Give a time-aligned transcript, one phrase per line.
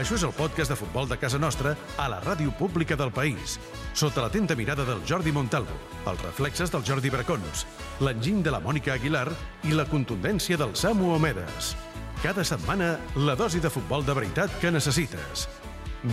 [0.00, 3.58] Això és el podcast de futbol de casa nostra a la ràdio pública del país,
[3.92, 5.76] sota l'atenta mirada del Jordi Montalvo,
[6.08, 7.66] els reflexes del Jordi Bracons,
[8.00, 9.26] l'enginy de la Mònica Aguilar
[9.68, 11.74] i la contundència del Samu Omedes.
[12.22, 12.94] Cada setmana,
[13.28, 15.44] la dosi de futbol de veritat que necessites.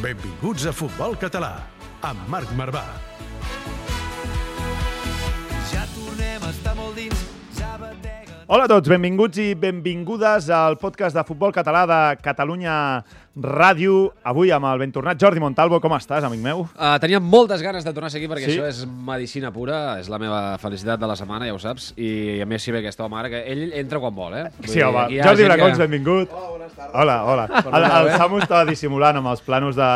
[0.03, 1.53] Benvinguts a Futbol Català,
[2.03, 2.83] amb Marc Marvà.
[5.71, 7.23] Ja tornem a estar molt dins,
[7.55, 8.35] ja bateguen...
[8.47, 12.75] Hola a tots, benvinguts i benvingudes al podcast de futbol català de Catalunya
[13.37, 14.13] Ràdio.
[14.25, 15.77] Avui amb el ben tornat Jordi Montalvo.
[15.83, 16.63] Com estàs, amic meu?
[16.73, 18.51] Uh, tenia moltes ganes de tornar aquí perquè Sí?
[18.53, 18.57] sí?
[18.57, 22.41] això és medicina pura, és la meva felicitat de la setmana, ja ho saps, i
[22.41, 24.47] a més si ve aquest home ara, que ell entra quan vol, eh?
[24.57, 25.19] Vull Sí, dir, home.
[25.21, 26.29] ha Jordi Bracons, que- benvingut.
[26.93, 27.23] Hola.
[27.23, 27.63] Hola, hola.
[28.03, 29.87] El, el Samu estava dissimulant amb els planos de,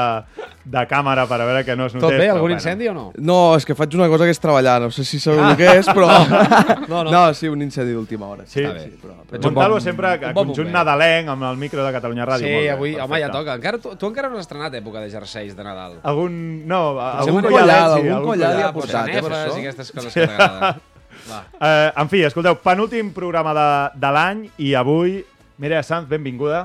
[0.65, 2.09] de càmera per a veure que no es notés.
[2.09, 2.25] Tot bé?
[2.27, 2.55] però Algun bueno.
[2.55, 3.11] incendi o no?
[3.17, 5.67] No, és que faig una cosa que és treballar, no sé si sabeu el que
[5.79, 6.07] és, però...
[6.91, 7.11] No, no.
[7.11, 8.43] no, sí, un incendi d'última hora.
[8.45, 8.79] Sí, bé.
[8.85, 8.97] sí.
[9.01, 10.73] però- un Montalvo bon- sempre bon conjunt bomber.
[10.73, 12.47] nadalenc amb el micro de Catalunya Ràdio.
[12.61, 13.39] Sí, avui, home, ja perfecte.
[13.39, 13.55] toca.
[13.55, 15.99] Encara, tu, tu encara no has estrenat època de jerseis de Nadal.
[16.03, 16.35] Algun...
[16.67, 18.59] No, algun un collal, sí, algun collal collar.
[18.59, 20.81] ja portat, eh, per i aquestes coses que t'agraden.
[21.29, 21.43] Va.
[21.61, 23.65] Eh, en fi, escolteu, penúltim programa de,
[24.01, 25.19] de l'any i avui,
[25.61, 26.63] Mireia Sanz, benvinguda.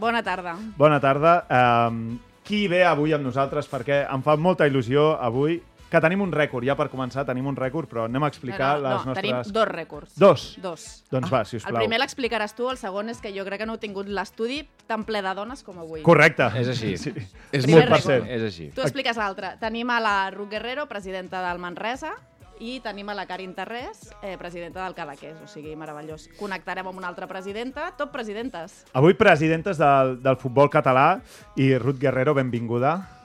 [0.00, 0.54] Bona tarda.
[0.78, 1.34] Bona tarda.
[1.52, 2.16] Um,
[2.46, 3.68] qui ve avui amb nosaltres?
[3.68, 5.58] Perquè em fa molta il·lusió avui
[5.90, 6.64] que tenim un rècord.
[6.66, 9.36] Ja per començar tenim un rècord, però anem a explicar no, no, les no, tenim
[9.36, 9.54] nostres...
[9.56, 10.14] dos rècords.
[10.18, 10.46] Dos?
[10.62, 10.86] Dos.
[11.10, 13.68] Doncs va, si us El primer l'explicaràs tu, el segon és que jo crec que
[13.68, 16.04] no heu tingut l'estudi tan ple de dones com avui.
[16.06, 16.48] Correcte.
[16.60, 16.96] És així.
[17.00, 17.14] Sí.
[17.50, 18.06] És Primer molt rècord.
[18.06, 18.30] present.
[18.30, 18.70] És així.
[18.76, 19.56] Tu expliques l'altre.
[19.60, 22.14] Tenim a la Ruth Guerrero, presidenta del Manresa,
[22.60, 26.28] i tenim a la Karin Terrés, eh, presidenta del Cadaqués, o sigui, meravellós.
[26.38, 28.84] Connectarem amb una altra presidenta, tot presidentes.
[28.92, 31.22] Avui presidentes del, del futbol català
[31.56, 33.19] i Ruth Guerrero, benvinguda.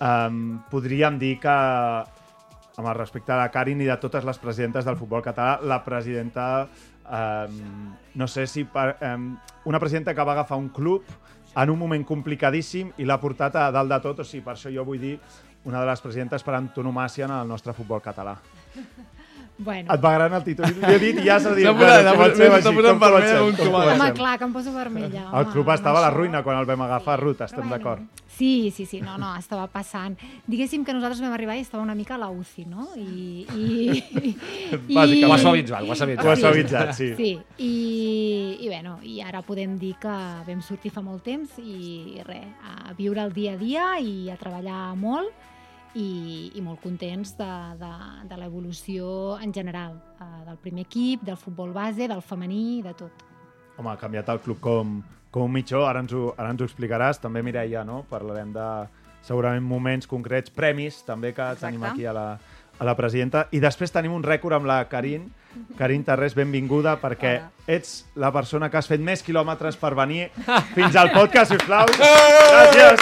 [0.00, 4.96] Um, podríem dir que, amb el respecte la Karin i de totes les presidentes del
[4.96, 6.46] futbol català, la presidenta,
[7.04, 8.64] um, no sé si...
[8.64, 9.34] Per, um,
[9.68, 11.04] una presidenta que va agafar un club
[11.52, 14.72] en un moment complicadíssim i l'ha portat a dalt de tot, o sigui, per això
[14.72, 15.18] jo vull dir
[15.68, 18.38] una de les presidentes per antonomàcia en el nostre futbol català.
[19.60, 20.70] Bueno, Et va agradar el títol?
[20.80, 21.66] L'he dit i ja s'ha dit...
[21.66, 25.24] S'ha posat- bueno, comencem així, com comencem, com home, clar, que em poso vermella.
[25.26, 27.74] El home, club amb estava a la ruïna quan el vam agafar, Ruth, estem Però
[27.74, 28.06] d'acord.
[28.40, 30.14] Sí, sí, sí, no, no, estava passant.
[30.48, 32.88] Diguéssim que nosaltres vam arribar i estava una mica a la UCI, no?
[32.96, 33.44] I...
[33.52, 34.00] i,
[34.88, 35.28] i Bàsicament.
[35.28, 36.24] Ho has suavitzat, ho has suavitzat.
[36.24, 37.10] Ho has suavitzat, sí.
[37.20, 37.74] Sí, i,
[38.64, 40.16] i bueno, i ara podem dir que
[40.48, 44.40] vam sortir fa molt temps i res, a viure el dia a dia i a
[44.40, 45.49] treballar molt
[45.94, 47.92] i, i molt contents de, de,
[48.30, 53.24] de l'evolució en general, eh, del primer equip, del futbol base, del femení, de tot.
[53.76, 55.00] Home, ha canviat el club com,
[55.32, 57.20] com un mitjó, ara ens, ho, ara ens ho explicaràs.
[57.22, 58.04] També, Mireia, no?
[58.10, 58.68] parlarem de
[59.26, 61.66] segurament moments concrets, premis també que Exacte.
[61.66, 62.28] tenim aquí a la,
[62.78, 63.48] a la presidenta.
[63.52, 65.28] I després tenim un rècord amb la Karin.
[65.78, 67.50] Karin Terrés, benvinguda, perquè Hola.
[67.66, 70.28] ets la persona que has fet més quilòmetres per venir
[70.76, 71.86] fins al podcast, sisplau.
[71.96, 72.98] Gràcies.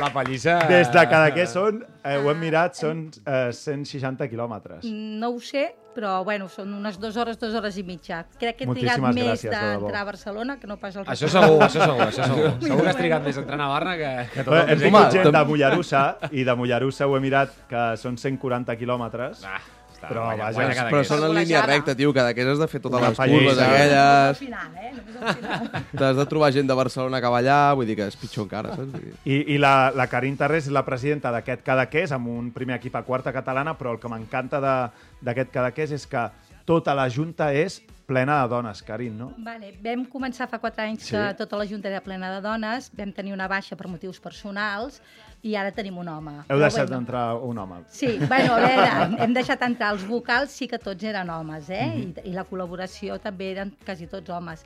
[0.00, 0.58] La pallissa...
[0.68, 4.84] Des de Cadaqués són, eh, ho hem mirat, són eh, 160 quilòmetres.
[4.84, 8.24] No ho sé, però bueno, són unes dues hores, dues hores i mitja.
[8.40, 11.60] Crec que he trigat Moltíssimes més d'entrar a Barcelona que no pas al Això segur,
[11.62, 12.50] això segur, això segur.
[12.64, 15.30] Segur que has trigat més a entrar a Navarra que, que tot hem tingut gent
[15.38, 19.46] de Mollerussa i de Mollerussa ho he mirat que són 140 quilòmetres.
[19.48, 19.62] Ah,
[20.04, 22.46] està, Però, guanya, vaja, guanya cada Però que són en línia recta, tio, cada que
[22.52, 24.92] has de fer totes Una les curves aquelles, final, eh?
[24.94, 25.84] Només al final.
[25.98, 28.76] t'has de trobar gent de Barcelona que va allà, vull dir que és pitjor encara,
[28.76, 29.00] saps?
[29.24, 32.94] I, i la, la Karin Terrés és la presidenta d'aquest Cadaqués, amb un primer equip
[32.96, 34.78] a quarta catalana, però el que m'encanta de-
[35.24, 36.28] d'aquest Cadaqués és que
[36.64, 39.30] tota la junta és plena de dones, Karin, no?
[39.38, 41.14] Vale, vam començar fa quatre anys Sí.
[41.14, 45.00] que tota la Junta era plena de dones, vam tenir una baixa per motius personals
[45.42, 46.32] i ara tenim un home.
[46.48, 47.82] Heu Però, deixat bueno, d'entrar un home.
[47.88, 48.88] Sí, bueno, a veure,
[49.24, 51.86] hem deixat entrar els vocals, sí que tots eren homes, eh?
[51.86, 52.14] Mhm.
[52.24, 54.64] I, I la col·laboració també eren quasi tots homes.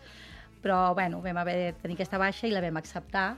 [0.63, 3.37] Però, bueno, vam haver de tenir aquesta baixa i la vam acceptar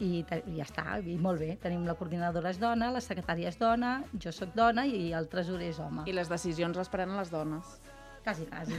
[0.00, 1.56] i, i ja està, i molt bé.
[1.62, 5.70] Tenim la coordinadora és dona, la secretària és dona, jo sóc dona i el tresorer
[5.70, 6.02] és home.
[6.06, 7.78] I les decisions les prenen les dones.
[8.24, 8.76] Quasi, quasi.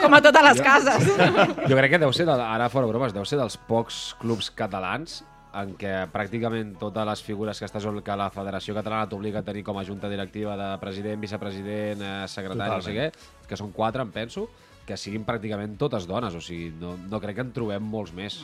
[0.00, 1.08] Com a totes les cases.
[1.70, 5.22] Jo crec que deu ser, de, ara fora bromes, deu ser dels pocs clubs catalans
[5.54, 9.62] en què pràcticament totes les figures que estàs que la Federació Catalana t'obliga a tenir
[9.66, 13.06] com a junta directiva de president, vicepresident, eh, secretari, no sé què,
[13.48, 14.48] que són quatre, em penso,
[14.84, 18.42] que siguin pràcticament totes dones, o sigui, no, no crec que en trobem molts més.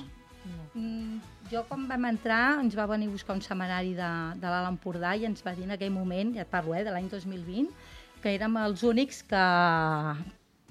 [0.72, 1.18] Mm,
[1.50, 4.10] jo quan vam entrar ens va venir a buscar un setmanari de,
[4.40, 6.94] de l'Alt Empordà i ens va dir en aquell moment, ja et parlo, eh, de
[6.94, 7.68] l'any 2020,
[8.22, 9.44] que érem els únics que,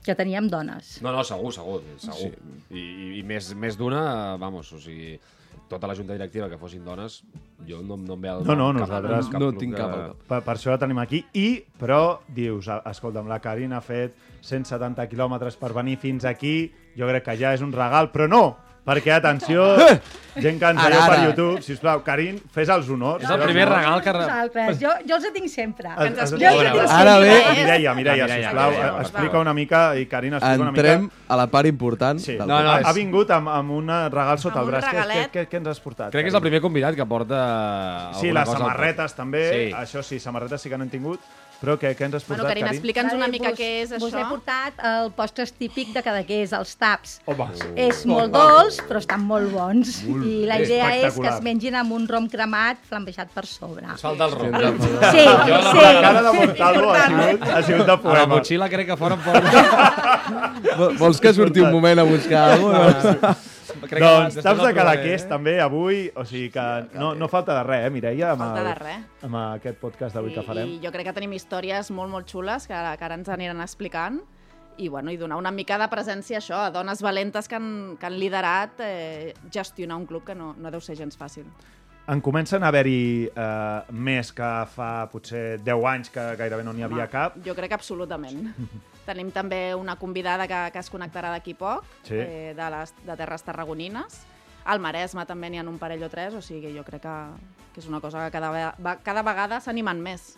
[0.06, 1.00] que teníem dones.
[1.04, 2.32] No, no, segur, segur, segur.
[2.32, 2.32] Sí.
[2.72, 5.18] I, i, i més, més d'una, vamos, o sigui,
[5.70, 7.20] tota la junta directiva que fossin dones,
[7.68, 9.94] jo no, no em ve al No, no, cap- nosaltres cap no tinc que- cap
[9.94, 10.24] al cap.
[10.32, 11.24] Per, per això la tenim aquí.
[11.34, 16.72] I, però, dius, "Ah, escolta'm, la Carina ha fet 170 quilòmetres per venir fins aquí,
[16.98, 19.76] jo crec que ja és un regal, però no, perquè, atenció,
[20.42, 21.18] gent que ens veieu per.
[21.26, 23.24] YouTube, sisplau, Carin, fes els honors.
[23.24, 24.14] És el primer regal que...
[24.14, 25.90] re- Vosaltres, jo, jo els tinc sempre.
[25.90, 26.92] Es- es- Jo els tinc.
[27.00, 27.50] Ara és?
[27.58, 31.16] Mireia, Mireia, Mireia, sisplau, explica una mica, i Carina, explica una Entrem mica...
[31.28, 32.34] a la part important Sí.
[32.38, 34.86] del No, no, ha, és- ha vingut amb, amb un regal sota Amb el braç.
[34.90, 36.12] Què, què, què, ens has portat?
[36.12, 38.12] Crec que és el primer convidat que porta...
[38.20, 39.74] Sí, les samarretes també, Sí.
[39.76, 41.20] això sí, samarretes sí que n'hem tingut,
[41.60, 42.78] però què, què ens has portat, Bueno, Carina, Carin?
[42.80, 44.30] explica'ns una mica vos- què és Vos he això.
[44.30, 47.18] portat el postres típic de Cadaqués, els taps.
[47.26, 50.04] Home, És molt dolç, però estan molt bons.
[50.08, 53.86] I la idea és que es mengin amb un rom cremat flambejat per sobre.
[53.86, 54.80] Ens falta el rom.
[54.80, 56.38] Sí, la cara de sí.
[56.46, 58.26] Montalvo ha sigut, ha sigut de A la poema.
[58.36, 60.76] motxilla crec que fora em porta...
[60.78, 63.38] Vol- Vols que surti un moment a buscar alguna cosa?
[63.90, 65.28] Crec Doncs després taps de Cadaqués eh?
[65.30, 68.68] també avui, o sigui que no, no falta de res, eh, Mireia, amb, Falta el,
[68.72, 69.06] de res.
[69.28, 70.68] amb aquest podcast d'avui que farem.
[70.76, 73.62] I jo crec que tenim històries molt, molt xules que, ara- que ara ens aniran
[73.62, 74.20] explicant
[74.80, 77.98] i, bueno, i donar una mica de presència a això, a dones valentes que han,
[78.00, 81.46] que han liderat eh, gestionar un club que no, no deu ser gens fàcil.
[82.10, 86.82] En comencen a haver-hi eh, més que fa potser 10 anys que gairebé no n'hi
[86.88, 87.36] havia cap.
[87.46, 88.48] Jo crec que absolutament.
[89.10, 92.14] Tenim també una convidada que, que es connectarà d'aquí poc, Sí.
[92.20, 94.22] eh, de, les, de Terres Tarragonines.
[94.70, 97.16] Al Maresme també n'hi ha un parell o tres, o sigui, jo crec que,
[97.74, 100.36] que és una cosa que cada, ve- va- cada vegada s'animen més.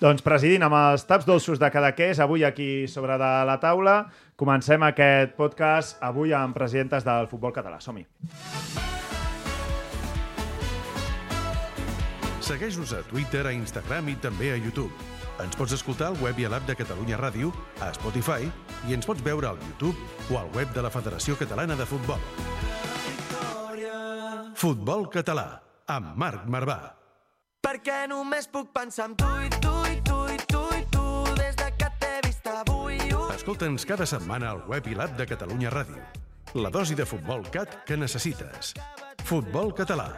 [0.00, 3.96] Doncs presidint amb els taps dolços de Cadaqués, avui aquí sobre de la taula,
[4.38, 7.80] comencem aquest podcast avui amb presidentes del futbol català.
[7.82, 8.06] Som-hi.
[12.40, 14.94] Segueix-nos a Twitter, a Instagram i també a YouTube.
[15.38, 18.48] Ens pots escoltar al web i a l'app de Catalunya Ràdio, a Spotify
[18.88, 19.94] i ens pots veure al YouTube
[20.32, 22.22] o al web de la Federació Catalana de Futbol.
[24.58, 26.78] Futbol català, amb Marc Marvà.
[27.62, 31.06] Perquè només puc pensar en tu i tu i tu i tu i tu
[31.38, 32.98] des de que t'he vist avui.
[33.12, 33.28] Uh.
[33.36, 36.02] Escolta'ns cada setmana al web i l'app de Catalunya Ràdio.
[36.58, 38.74] La dosi de futbol cat que necessites.
[39.28, 40.10] Futbol català,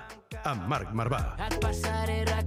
[0.44, 1.24] amb Marc Marvà.
[1.50, 2.40] Et passaré a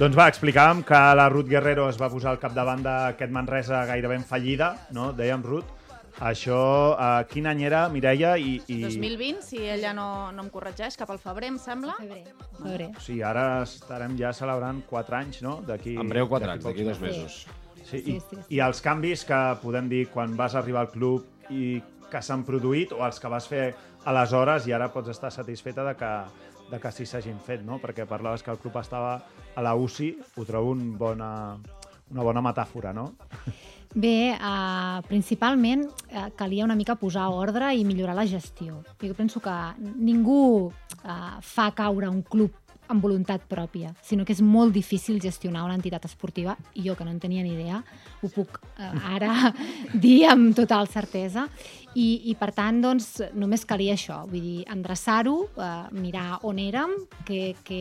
[0.00, 4.16] Doncs va, explicàvem que la Ruth Guerrero es va posar al capdavant d'aquest Manresa gairebé
[4.16, 5.10] en fallida, no?
[5.12, 5.74] Dèiem, Ruth.
[6.24, 6.60] Això,
[6.94, 8.30] uh, quin any era, Mireia?
[8.40, 8.78] I, i...
[8.86, 11.98] 2020, si ella no, no em corregeix, cap al febrer, em sembla.
[12.00, 12.24] Febrer.
[12.62, 12.88] Febrer.
[12.96, 15.58] O sigui, ara estarem ja celebrant 4 anys, no?
[15.68, 17.42] D'aquí En breu 4 anys, d'aquí dos mesos.
[17.44, 18.42] Sí, i, Sí, sí, sí.
[18.56, 22.96] I els canvis que podem dir quan vas arribar al club i que s'han produït
[22.96, 23.74] o els que vas fer
[24.08, 26.10] aleshores i ara pots estar satisfeta de que,
[26.70, 27.76] de que sí s'hagin fet, no?
[27.82, 29.18] Perquè parlaves que el club estava
[29.54, 31.58] a la UCI, ho trobo un bona,
[32.10, 33.10] una bona metàfora, no?
[33.90, 38.84] Bé, uh, principalment uh, calia una mica posar ordre i millorar la gestió.
[39.02, 42.54] Jo penso que ningú uh, fa caure un club
[42.90, 47.06] amb voluntat pròpia, sinó que és molt difícil gestionar una entitat esportiva i jo, que
[47.06, 47.80] no en tenia ni idea,
[48.20, 49.52] ho puc uh, ara
[50.04, 51.46] dir amb total certesa.
[51.90, 56.92] I, I, per tant, doncs, només calia això, vull dir, endreçar-ho, uh, mirar on érem,
[57.26, 57.80] què, què,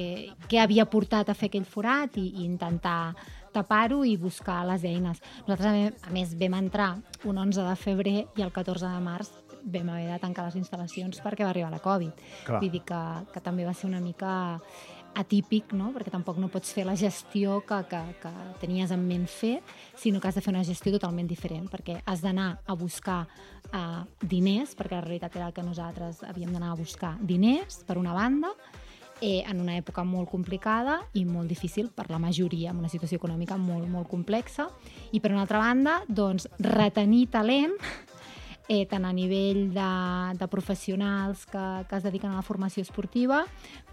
[0.49, 3.13] què havia portat a fer aquell forat i, i intentar
[3.53, 5.21] tapar-ho i buscar les eines.
[5.45, 6.95] Nosaltres, a més, vam entrar
[7.25, 9.33] un 11 de febrer i el 14 de març
[9.63, 12.23] vam haver de tancar les instal·lacions perquè va arribar la Covid.
[12.45, 12.61] Clar.
[12.61, 13.01] Vull dir que,
[13.33, 14.31] que també va ser una mica
[15.17, 15.89] atípic, no?
[15.95, 19.59] perquè tampoc no pots fer la gestió que, que, que tenies en ment fer,
[19.97, 23.23] sinó que has de fer una gestió totalment diferent, perquè has d'anar a buscar
[23.73, 28.13] uh, diners, perquè la realitat era que nosaltres havíem d'anar a buscar diners, per una
[28.13, 28.53] banda,
[29.21, 33.19] eh, en una època molt complicada i molt difícil per la majoria, amb una situació
[33.19, 34.69] econòmica molt, molt complexa.
[35.11, 37.75] I per una altra banda, doncs, retenir talent
[38.69, 39.91] eh, tant a nivell de,
[40.37, 43.41] de professionals que, que es dediquen a la formació esportiva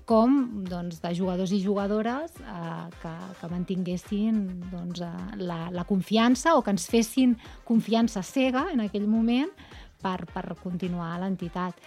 [0.07, 0.37] com
[0.69, 6.63] doncs, de jugadors i jugadores eh, que, que mantinguessin doncs, eh, la, la confiança o
[6.63, 7.35] que ens fessin
[7.67, 9.51] confiança cega en aquell moment
[10.03, 11.81] per, per continuar l'entitat.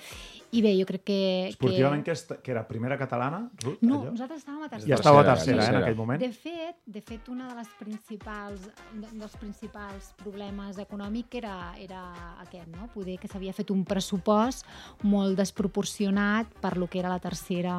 [0.52, 1.20] I bé, jo crec que...
[1.52, 2.14] Esportivament, que...
[2.14, 3.84] que, que era primera catalana, Ruth?
[3.86, 4.14] No, allò?
[4.16, 4.90] nosaltres estàvem a tercera.
[4.90, 6.24] Ja estava a Tercera, tercera, eh, en aquell moment.
[6.24, 8.66] De fet, de fet, una de les principals,
[8.96, 12.04] un dels principals problemes econòmics era, era
[12.42, 12.90] aquest, no?
[12.96, 14.66] Poder que s'havia fet un pressupost
[15.06, 17.78] molt desproporcionat per lo que era la tercera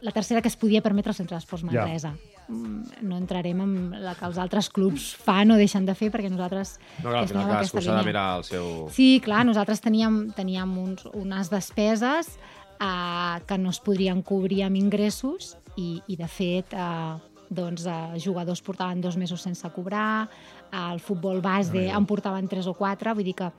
[0.00, 1.82] la tercera que es podia permetre el Centre d'Esports Ja.
[1.82, 2.14] Manresa.
[2.48, 6.30] Mm, No entrarem en la que els altres clubs fan o deixen de fer, perquè
[6.30, 8.88] nosaltres No, clar, al final cadascú s'ha de mirar el seu...
[8.90, 12.38] Sí, clar, nosaltres teníem, teníem uns, unes despeses
[12.80, 17.18] eh, que no es podrien cobrir amb ingressos i, i de fet, eh,
[17.50, 20.28] doncs, eh, jugadors portaven dos mesos sense cobrar,
[20.72, 23.52] eh, el futbol base en portaven tres o quatre, vull dir que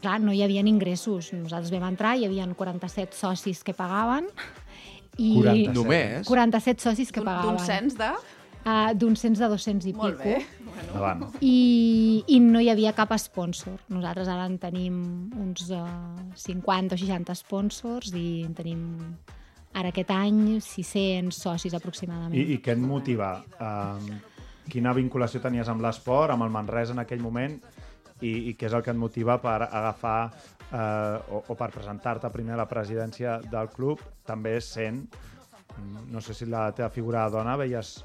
[0.00, 1.32] clar, no hi havia ingressos.
[1.32, 4.28] Nosaltres vam entrar, hi havia 47 socis que pagaven
[5.18, 5.74] i 47.
[5.76, 6.26] Només?
[6.28, 7.56] 47 socis que pagaven.
[7.56, 8.10] d'un cens de...
[8.66, 10.72] Uh, d'un cens de 200 i Molt pico bé.
[10.82, 11.20] Endavant.
[11.38, 13.76] i, i no hi havia cap sponsor.
[13.94, 14.96] Nosaltres ara en tenim
[15.38, 15.86] uns uh,
[16.34, 18.82] 50 o 60 sponsors i en tenim
[19.76, 22.34] ara aquest any 600 socis aproximadament.
[22.34, 23.36] I, I què et motiva?
[23.62, 24.16] Um,
[24.72, 27.60] quina vinculació tenies amb l'esport, amb el Manresa en aquell moment,
[28.20, 32.30] i, i què és el que et motiva per agafar eh, o, o per presentar-te
[32.32, 35.04] primer a la presidència del club, també sent,
[35.76, 37.98] mm, no sé si la teva figura de dona veies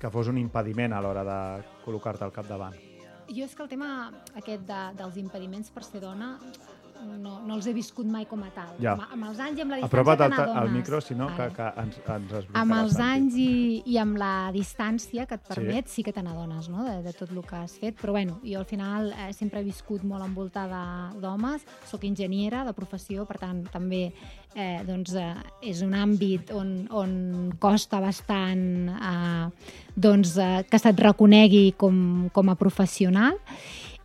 [0.00, 1.40] que fos un impediment a l'hora de
[1.84, 2.74] col·locar-te al capdavant.
[3.32, 6.34] Jo és que el tema aquest de, dels impediments per ser dona
[7.02, 8.72] no, no els he viscut mai com a tal.
[8.82, 8.94] Ja.
[8.94, 10.60] Amb, amb els anys i amb la distància Apropa't que n'adones.
[10.62, 11.56] al micro, si no, que, Vale.
[11.56, 13.54] que ens, ens esbricarà amb els el anys i,
[13.92, 16.84] i amb la distància que et permet, sí, sí que te n'adones no?
[16.88, 19.66] de, de tot el que has fet, però bueno, jo al final eh, sempre he
[19.66, 20.82] viscut molt envoltada
[21.20, 24.04] d'homes, sóc enginyera de professió, per tant també
[24.54, 25.34] eh, doncs, eh,
[25.72, 27.14] és un àmbit on, on
[27.62, 33.38] costa bastant eh, doncs, eh, que se't reconegui com, com a professional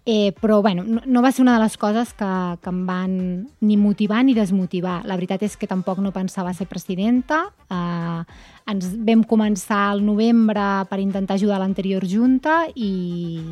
[0.10, 2.28] Eh, però bueno, no, no va ser una de les coses que,
[2.64, 3.16] que em van
[3.60, 5.02] ni motivar ni desmotivar.
[5.04, 7.42] La veritat és que tampoc no pensava ser presidenta.
[7.68, 8.22] Eh,
[8.72, 13.52] ens vam començar al novembre per intentar ajudar l'anterior junta i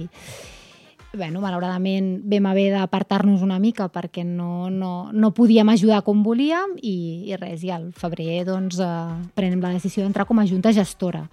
[1.15, 6.77] bueno, malauradament vam haver d'apartar-nos una mica perquè no, no, no podíem ajudar com volíem
[6.79, 6.95] i,
[7.31, 11.25] i res, i al febrer doncs, eh, prenem la decisió d'entrar com a junta gestora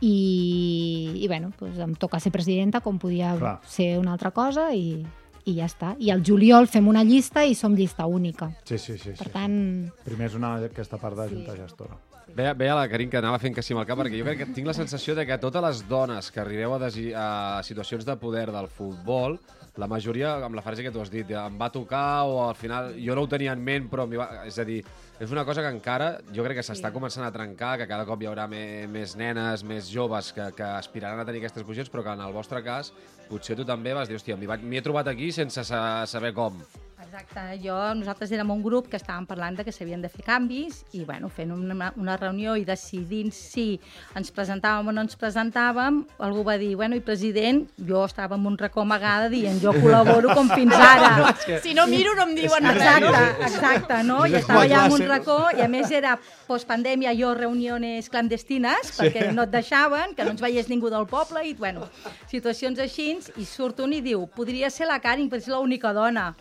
[0.00, 3.56] i, i bueno, doncs em toca ser presidenta com podia Clar.
[3.66, 5.00] ser una altra cosa i,
[5.48, 5.94] i ja està.
[5.98, 8.50] I al juliol fem una llista i som llista única.
[8.64, 9.14] Sí, sí, sí.
[9.18, 9.32] Per sí.
[9.34, 9.58] tant,
[10.04, 11.34] Primer és una, aquesta part de Sí.
[11.36, 11.96] junta gestora.
[12.36, 14.38] Veia, veia la Carin que anava fent que sí amb el cap, perquè jo crec
[14.42, 18.04] que tinc la sensació de que totes les dones que arribeu a, desi a situacions
[18.04, 19.38] de poder del futbol,
[19.78, 22.90] la majoria, amb la frase que tu has dit, em va tocar o al final
[22.98, 24.26] jo no ho tenia en ment, però va...
[24.48, 24.80] és a dir,
[25.22, 28.22] és una cosa que encara jo crec que s'està començant a trencar, que cada cop
[28.22, 32.02] hi haurà me, més nenes, més joves que, que aspiraran a tenir aquestes posicions, però
[32.02, 32.90] que en el vostre cas
[33.30, 36.34] potser tu també vas dir, hòstia, m'hi vaig- m'hi he trobat aquí sense sa saber
[36.34, 36.58] com.
[36.98, 40.80] Exacte, jo, nosaltres érem un grup que estàvem parlant de que s'havien de fer canvis
[40.98, 43.78] i bueno, fent una, una reunió i decidint si
[44.18, 48.48] ens presentàvem o no ens presentàvem, algú va dir, bueno, i president, jo estava en
[48.50, 51.36] un racó amagada dient, jo col·laboro com fins ara.
[51.62, 52.82] Si no miro, no em diuen res.
[52.82, 54.18] Exacte, exacte, no?
[54.26, 56.16] I estava allà en un racó i a més era
[56.50, 61.46] postpandèmia, jo reuniones clandestines perquè no et deixaven, que no ens veiés ningú del poble
[61.46, 61.86] i, bueno,
[62.26, 66.32] situacions així i surt un i diu, podria ser la Karin, perquè és l'única dona.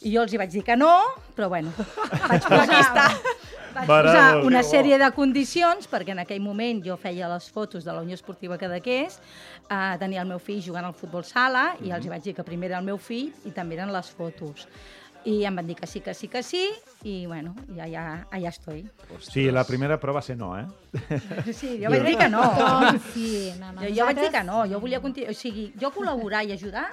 [0.00, 0.92] I jo els hi vaig dir que no,
[1.36, 3.10] però bueno, vaig posar,
[3.74, 7.92] vaig posar una sèrie de condicions, perquè en aquell moment jo feia les fotos de
[7.92, 9.18] la Unió Esportiva Cadaqués,
[9.68, 12.46] eh, tenia el meu fill jugant al futbol sala, i els hi vaig dir que
[12.46, 14.64] primer era el meu fill i també eren les fotos.
[15.28, 16.62] I em van dir que sí, que sí, que sí,
[17.04, 18.86] i bueno, ja, ja, allà estoy.
[19.20, 20.64] Sí, la primera prova va ser no, eh?
[21.52, 22.40] Sí, jo vaig dir que no.
[23.12, 25.92] sí, no, no, Jo, jo vaig dir que no, jo volia continuar, o sigui, jo
[25.92, 26.88] col·laborar i ajudar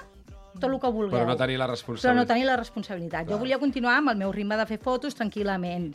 [0.54, 1.18] tot el que vulgueu.
[1.18, 2.28] Però no tenir la però no responsabilitat.
[2.32, 3.28] tenir la responsabilitat.
[3.28, 5.92] Jo volia continuar amb el meu ritme de fer fotos tranquil·lament.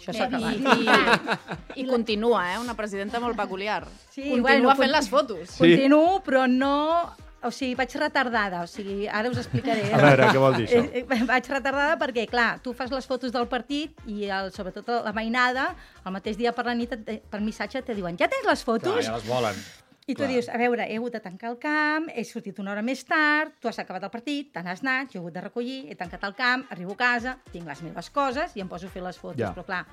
[0.00, 1.74] Això s'ha I, acabat.
[1.76, 2.58] i, I continua, eh?
[2.60, 3.86] Una presidenta molt peculiar.
[4.10, 5.56] Sí, continua bueno, fent les fotos.
[5.58, 6.76] Continuo, però no...
[7.42, 9.86] O sigui, vaig retardada, o sigui, ara us explicaré.
[9.96, 10.82] A veure, què vol dir això?
[10.92, 14.90] Eh, eh, Vaig retardada perquè, clar, tu fas les fotos del partit i el, sobretot
[15.06, 15.70] la mainada,
[16.04, 18.76] el mateix dia per la nit, et- per missatge, te diuen ja tens les Clar,
[18.76, 19.06] fotos?
[19.08, 19.56] ja les volen.
[20.10, 20.30] I tu Clar.
[20.32, 23.52] dius, a veure, he hagut de tancar el camp, he sortit una hora més tard,
[23.62, 26.24] tu has acabat el partit, te n'has anat, jo he hagut de recollir, he tancat
[26.26, 29.18] el camp, arribo a casa, tinc les meves coses i em poso a fer les
[29.20, 29.38] fotos.
[29.38, 29.52] Ja.
[29.54, 29.84] Però clar,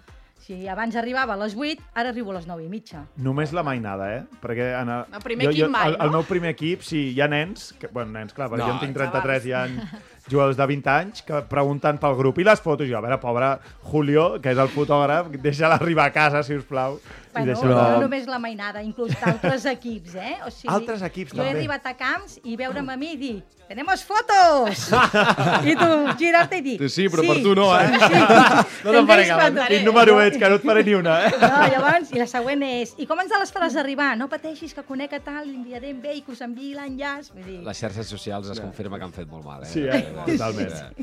[0.41, 3.03] si abans arribava a les 8, ara arribo a les 9 i mitja.
[3.21, 4.19] Només la mainada, eh?
[4.41, 6.19] Perquè en el, El primer equip mai, el, el no?
[6.19, 8.86] meu primer equip, sí, hi ha nens, que, bueno, nens, clar, perquè No, jo en
[8.86, 9.65] tinc 33 i hi ha
[10.31, 12.88] jugadors de 20 anys que pregunten pel grup i les fotos.
[12.89, 13.51] Jo, a veure, pobre
[13.91, 17.00] Julio, que és el fotògraf, deixa-la arribar a casa, si us plau.
[17.41, 20.38] I Bueno, deixa no Però- només la mainada, inclús d'altres equips, eh?
[20.46, 21.60] O sigui, Altres equips, jo he també.
[21.60, 24.86] arribat a camps i veure'm a mi i dir «Tenemos fotos!»
[25.67, 27.88] I tu girar-te i dir Sí, sí, però per tu no, eh?
[28.00, 28.22] Sí,
[28.86, 29.58] No te'n faré cap.
[29.67, 31.32] Quin número ets, que no et faré ni una, eh?
[31.41, 34.13] No, llavors, i la següent és «I com ens les faràs arribar?
[34.17, 37.34] No pateixis, que conec a tal, l'enviaré amb ell, que us enviï l'enllaç».
[37.36, 39.72] Vull dir, Les xarxes socials es confirma que han fet molt mal, eh?
[39.74, 40.13] Sí, eh?
[40.25, 40.96] Totalment.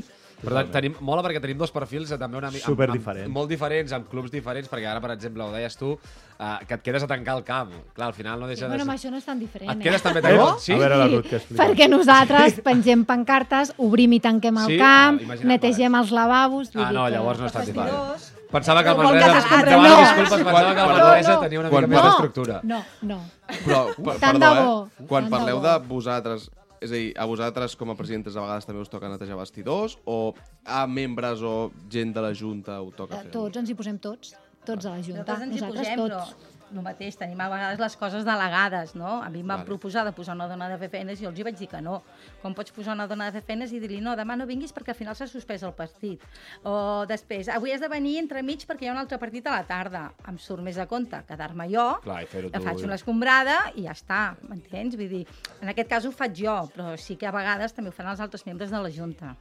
[0.45, 2.63] Però te- tenim, mola perquè tenim dos perfils també una mica...
[2.65, 3.27] amb- Superdiferents.
[3.27, 5.91] amb- Molt diferents, amb clubs diferents, perquè ara, per exemple, ho deies tu,
[6.39, 7.71] eh, que et quedes a tancar el camp.
[7.93, 8.97] Clar, al final no deixa Bueno, amb de...
[8.97, 10.03] això no és tan diferent, Et quedes eh?
[10.07, 10.37] també tan...
[10.37, 10.47] No?
[10.59, 10.73] Sí?
[10.73, 11.63] A veure, la Ruth, que explica.
[11.65, 14.77] Perquè nosaltres pengem pancartes, obrim i tanquem el Sí?
[14.79, 16.71] camp, Ah, netegem els lavabos...
[16.75, 18.31] Ah, no, llavors no és tan diferent.
[18.51, 19.41] Pensava que el Manresa...
[19.65, 19.95] Demano no.
[19.99, 21.39] disculpes, pensava que el Manresa no.
[21.41, 22.59] tenia una mica més No, d'estructura.
[22.63, 23.17] no, no.
[23.65, 25.07] Però, per, Tant perdó, de bo, eh?
[25.09, 26.45] Quan tant parleu de vosaltres,
[26.85, 29.97] és a dir, a vosaltres com a presidentes a vegades també us toca netejar vestidors
[30.05, 33.31] o a membres o gent de la Junta ho toca fer?
[33.35, 34.35] Tots, ens hi posem tots.
[34.65, 35.25] Tots a la Junta.
[35.25, 36.35] Nosaltres ens hi Nosaltres posem, tots.
[36.35, 39.21] però el mateix, tenim a vegades les coses delegades, no?
[39.23, 39.67] A mi em van Vale.
[39.67, 41.81] proposar de posar una dona de fer feines i jo els hi vaig dir que
[41.81, 42.01] no.
[42.41, 44.93] Com pots posar una dona de fer feines i dir-li no, demà no vinguis perquè
[44.93, 46.23] al final s'ha suspès el partit.
[46.63, 49.63] O després, avui has de venir entremig perquè hi ha un altre partit a la
[49.67, 50.05] tarda.
[50.27, 52.89] Em surt més a compte quedar-me jo, Clar, i fer-ho que tu, faig ja.
[52.89, 54.97] una escombrada i ja està, m'entens?
[54.99, 55.25] Vull dir,
[55.61, 58.23] en aquest cas ho faig jo, però sí que a vegades també ho fan els
[58.23, 59.35] altres membres de la Junta.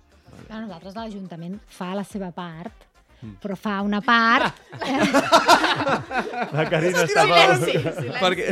[0.47, 2.89] Clar, nosaltres l'Ajuntament fa la seva part.
[3.41, 4.55] Però fa una part...
[6.55, 8.11] La Carina està Silenci, silenci.
[8.21, 8.47] Perquè,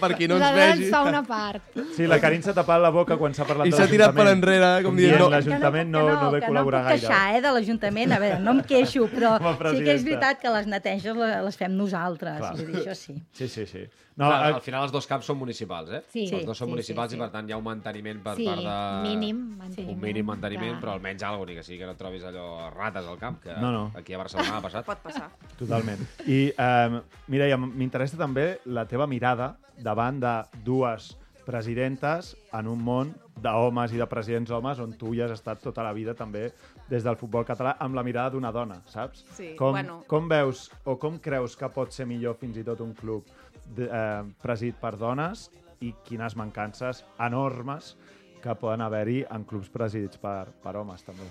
[0.00, 0.88] per qui no ens nosaltres vegi...
[0.92, 1.78] fa una part.
[1.96, 4.26] Sí, la Carina s'ha tapat la boca quan s'ha parlat I de s'ha tirat per
[4.32, 5.28] enrere, com dient, no.
[5.32, 7.08] L'Ajuntament no, que no, ve que col·laborar no puc gaire.
[7.08, 8.14] queixar, eh, de l'Ajuntament.
[8.16, 9.34] A veure, no em queixo, però
[9.74, 12.38] sí que és veritat que les neteges le- les fem nosaltres.
[12.40, 12.54] Clar.
[12.58, 13.18] Vull dir, això sí.
[13.36, 13.84] Sí, sí, sí.
[14.16, 16.02] No, Clar, eh, al final els dos camps són municipals, eh?
[16.12, 16.28] Sí.
[16.30, 17.22] els dos són Sí, municipals sí, i, sí.
[17.24, 18.76] per tant, hi ha un manteniment per Sí, part de...
[19.08, 19.96] mínim manteniment.
[19.96, 20.82] Un mínim manteniment, Clar.
[20.84, 23.72] però almenys alguna ni que sigui que no trobis allò rates al camp, que No,
[23.72, 23.90] no.
[23.98, 24.86] aquí a Barcelona ha passat.
[24.92, 25.30] Pot passar.
[25.58, 25.98] Totalment.
[26.28, 33.10] I, eh, Mireia, m'interessa també la teva mirada davant de dues presidentes en un món
[33.42, 36.52] d'homes i de presidents homes on tu hi has estat tota la vida també
[36.88, 39.24] des del futbol català amb la mirada d'una dona, saps?
[39.36, 40.02] Sí, com, bueno.
[40.06, 43.24] com veus o com creus que pot ser millor fins i tot un club
[43.66, 47.96] de, eh, presidit per dones i quines mancances enormes
[48.42, 51.24] que poden haver-hi en clubs presidits per, per homes també.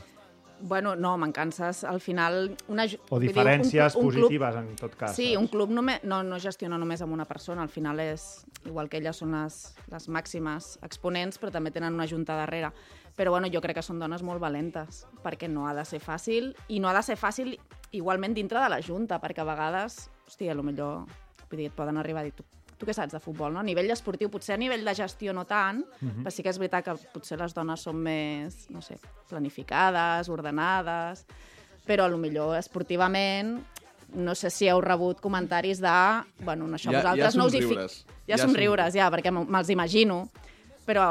[0.63, 2.55] Bueno, no, mancances, al final...
[2.71, 5.15] Una, O vull dir, un- diferències un club- positives en tot cas.
[5.15, 5.41] Sí, saps?
[5.41, 8.97] un club només, no, no gestiona només amb una persona, al final és igual que
[9.01, 9.57] elles són les,
[9.91, 12.71] les màximes exponents, però també tenen una junta darrere.
[13.17, 16.53] Però bueno, jo crec que són dones molt valentes, perquè no ha de ser fàcil,
[16.69, 17.57] i no ha de ser fàcil
[17.91, 21.05] igualment dintre de la junta, perquè a vegades, hòstia, potser
[21.53, 22.43] vull dir, et poden arribar a dir, tu,
[22.77, 23.61] tu què saps de futbol, no?
[23.61, 25.83] A nivell esportiu, potser a nivell de gestió no tant,
[26.23, 28.97] però sí que és veritat que potser les dones són més, no sé,
[29.29, 31.25] planificades, ordenades,
[31.85, 33.59] però a lo millor esportivament
[34.13, 35.93] no sé si heu rebut comentaris de...
[36.45, 37.75] Bueno, no, això Ja- vosaltres ja no us hi fi...
[38.27, 40.29] Ja, Ja somriures, ja, perquè me- me'ls imagino.
[40.85, 41.03] Però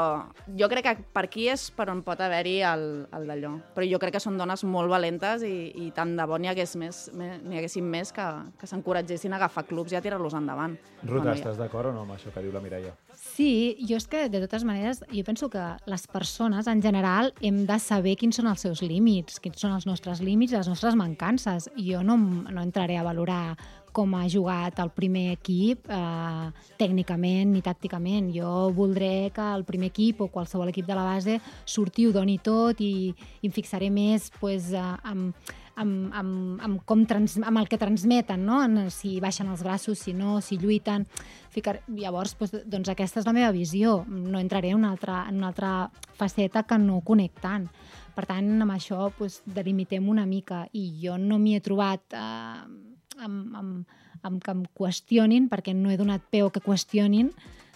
[0.53, 2.83] jo crec que per aquí és per on pot haver-hi el,
[3.17, 3.53] el d'allò.
[3.73, 6.75] Però jo crec que són dones molt valentes i, i tant de bo n'hi hagués
[6.77, 8.27] més, n'hi haguessin més que,
[8.61, 10.77] que s'encoratgessin a agafar clubs i a tirar-los endavant.
[11.01, 12.93] Ruta, Bueno, ja- estàs d'acord o no amb això que diu la Mireia?
[13.17, 17.63] Sí, jo és que, de totes maneres, jo penso que les persones, en general, hem
[17.65, 20.93] de saber quins són els seus límits, quins són els nostres límits i les nostres
[20.99, 21.71] mancances.
[21.81, 23.57] Jo no, no entraré a valorar
[23.93, 26.47] com ha jugat el primer equip eh,
[26.79, 28.31] tècnicament ni tàcticament.
[28.35, 32.39] Jo voldré que el primer equip o qualsevol equip de la base surti, ho doni
[32.43, 37.61] tot i, i em fixaré més pues, eh, amb, amb, amb, amb, com trans, amb
[37.61, 38.61] el que transmeten, no?
[38.63, 41.07] en si baixen els braços, si no, si lluiten.
[41.53, 41.79] Ficar...
[41.93, 44.01] Llavors, doncs, doncs aquesta és la meva visió.
[44.07, 45.73] No entraré en una altra, en una altra
[46.17, 47.69] faceta que no conec tant.
[48.13, 52.92] Per tant, amb això doncs, delimitem una mica i jo no m'hi he trobat eh,
[53.25, 57.31] amb, amb, amb que em qüestionin, perquè no he donat peu que qüestionin,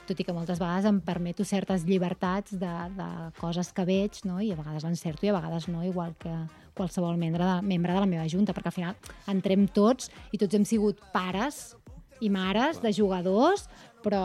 [0.08, 3.08] tot i que moltes vegades em permeto certes llibertats de, de
[3.42, 4.40] coses que veig, no?
[4.40, 6.32] i a vegades l'encerto i a vegades no, igual que
[6.78, 10.56] qualsevol membre de, membre de la meva junta, perquè al final entrem tots i tots
[10.56, 11.76] hem sigut pares
[12.24, 13.68] i mares de jugadors,
[14.06, 14.24] però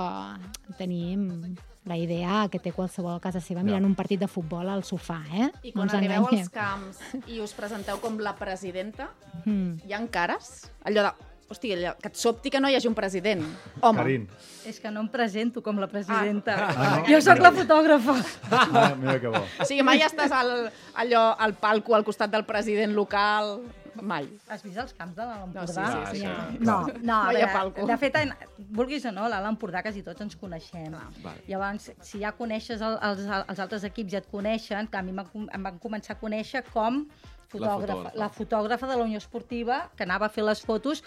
[0.78, 4.84] tenim la idea que té qualsevol a casa seva mirant un partit de futbol al
[4.86, 5.48] sofà, eh?
[5.62, 6.46] I No quan ens arribeu enganyem.
[6.46, 9.10] als camps i us presenteu com la presidenta,
[9.44, 9.80] Mm.
[9.88, 10.70] hi ha cares?
[10.84, 11.10] Allò de,
[11.50, 13.42] hòstia, allò, que et sobti que no hi hagi un president.
[13.80, 14.28] Home, Carín.
[14.64, 16.54] És que no em presento com la presidenta.
[16.70, 17.08] Ah, no?
[17.10, 18.14] Jo sóc la fotògrafa.
[18.52, 19.42] Ah, mira que bo.
[19.60, 23.60] o sigui, mai estàs al, allò, al palco al costat del president local,
[24.00, 24.28] mai.
[24.48, 25.87] Has vist els camps de l'Alt No, Empordà?
[25.90, 26.22] sí, sí, sí.
[26.24, 26.46] Ja.
[26.61, 27.87] No, no, a No veure, palco.
[27.87, 28.33] de fet, en,
[28.70, 30.94] vulguis o no, l'Alt Empordà quasi tots ens coneixem.
[31.22, 31.42] Vale.
[31.48, 35.12] Llavors, si ja coneixes el, els, els altres equips ja et coneixen, que a mi
[35.12, 37.05] em van, començar a conèixer com
[37.52, 38.16] fotògrafa, fotògrafa.
[38.18, 41.02] la fotògrafa de la Unió Esportiva que anava a fer les fotos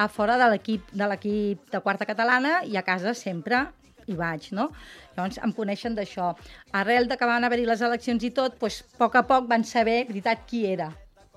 [0.00, 3.66] a fora de l'equip de l'equip de quarta catalana i a casa sempre
[4.08, 4.70] hi vaig, no?
[5.16, 6.32] Llavors em coneixen d'això.
[6.72, 9.62] Arrel de que van haver-hi les eleccions i tot, doncs, a poc a poc van
[9.64, 10.88] saber, veritat, qui era.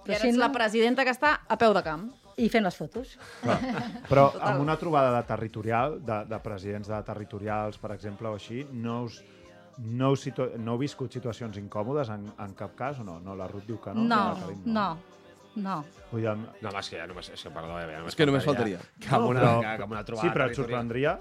[0.06, 2.10] I ara ets la presidenta que està a peu de camp.
[2.38, 3.14] I fent les fotos.
[3.42, 3.56] Clar.
[4.10, 8.66] Però amb una trobada de territorial, de, de presidents de territorials, per exemple, o així,
[8.74, 9.22] no us
[9.78, 10.46] no heu, situ...
[10.60, 13.18] no heu viscut situacions incòmodes en, en cap cas o no?
[13.24, 14.06] No, la Ruth diu que no.
[14.08, 14.86] No, Karim no,
[15.56, 15.78] no.
[16.12, 17.30] Vull dir, No, home, és que ja només...
[17.34, 18.80] És que, perdó, ja, És que només faltaria.
[19.04, 21.18] Que amb una, però- que, amb una trobada sí, però et sorprendria?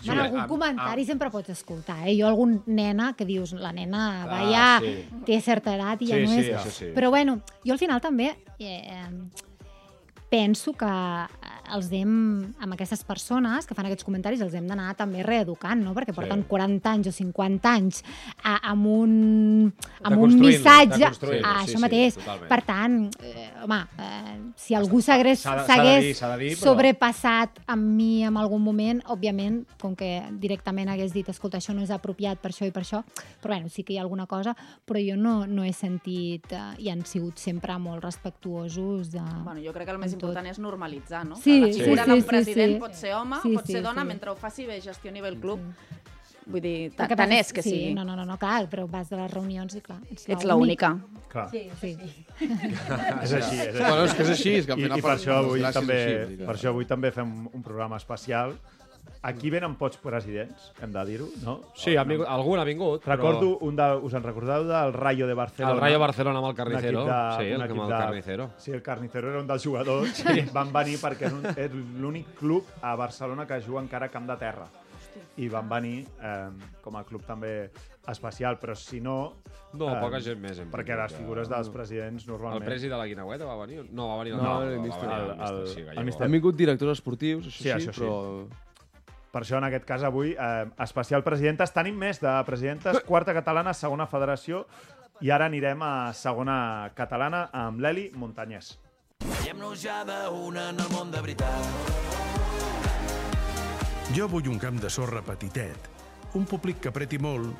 [0.00, 2.16] Sí, bueno, algun comentari sempre pots escoltar, eh?
[2.18, 5.04] Jo algun nena que dius, la nena va Ah, ja, sí.
[5.24, 6.50] té certa edat i ja Sí, no sí, és...
[6.56, 6.86] això sí.
[6.94, 9.08] Però bueno, jo al final també eh,
[10.34, 10.90] penso que
[11.72, 12.10] els hem,
[12.60, 15.94] amb aquestes persones que fan aquests comentaris, els hem d'anar també reeducant, no?
[15.96, 18.02] Perquè porten 40 anys o 50 anys
[18.42, 19.14] a, amb un,
[20.02, 22.18] amb un missatge deconstruint-lo, a sí, això sí, mateix.
[22.18, 22.50] totalment.
[22.50, 29.00] per tant, eh, home, eh, si algú s'hagués però- sobrepassat amb mi en algun moment,
[29.14, 32.84] òbviament, com que directament hagués dit, escolta, això no és apropiat per això i per
[32.84, 33.04] això,
[33.40, 36.84] però bueno, sí que hi ha alguna cosa, però jo no, no he sentit, eh,
[36.84, 39.22] i han sigut sempre molt respectuosos de...
[39.44, 40.14] Bueno, jo crec que el més.
[40.24, 41.36] Important és normalitzar, no?
[41.36, 42.80] Sí, que la sí, figura sí, del sí, president sí.
[42.80, 44.08] pot ser home, Sí, pot sí, ser dona, sí.
[44.08, 45.60] mentre ho faci bé, gestioni bé el club.
[46.44, 47.70] Vull dir, tant passa és que sí.
[47.70, 50.44] Sí, no, no, no, no, clar, però vas de les reunions i clar, ets Ets
[50.44, 50.90] l'única.
[51.32, 51.94] Clar, Sí, Sí.
[53.24, 53.56] és així.
[53.56, 53.78] És així.
[53.78, 54.98] Bueno, és que és així, és que al I, final...
[54.98, 56.00] i per, això avui també,
[56.44, 58.52] per això avui també fem un programa especial.
[59.24, 61.54] Aquí venen pocs presidents, hem de dir-ho, no?
[61.80, 65.32] Sí, ha vingut, algun ha vingut, Recordo, un de, us en recordeu del Rayo de.
[65.34, 65.72] Barcelona?
[65.74, 67.04] El Rayo Barcelona amb el Carnicero.
[67.06, 68.50] de- sí, el, amb el de- Carnicero.
[68.58, 70.10] Sí, el Carnicero era un dels jugadors.
[70.12, 70.44] Sí.
[70.52, 74.26] Van venir perquè és, un, és l'únic club a Barcelona que juga encara a camp
[74.28, 74.68] de terra.
[75.38, 76.50] I van venir eh,
[76.82, 77.70] com a club també
[78.10, 79.36] especial, però si no...
[79.72, 80.58] No, eh, poca gent més.
[80.60, 82.64] hem Perquè les figures dels presidents El normalment...
[82.68, 83.86] presi de la Guinaueta va venir?
[83.90, 85.08] No, va venir el No, no, el va míster.
[85.08, 86.04] venir el, El- el- míster, sí, el Gallego.
[86.10, 86.26] míster.
[86.26, 88.00] Han vingut directors esportius, això Sí, sí, això sí.
[88.02, 88.63] però...
[89.34, 91.72] Per això, en aquest cas, avui, eh, especial presidentes.
[91.74, 94.62] Tenim més de presidentes, quarta catalana, segona federació,
[95.20, 98.76] i ara anirem a segona catalana amb l'Eli Montanyès.
[99.24, 101.66] Veiem-nos ja d'una en el món de veritat.
[104.14, 105.90] Jo vull un camp de sorra petitet,
[106.38, 107.50] un públic que apreti molt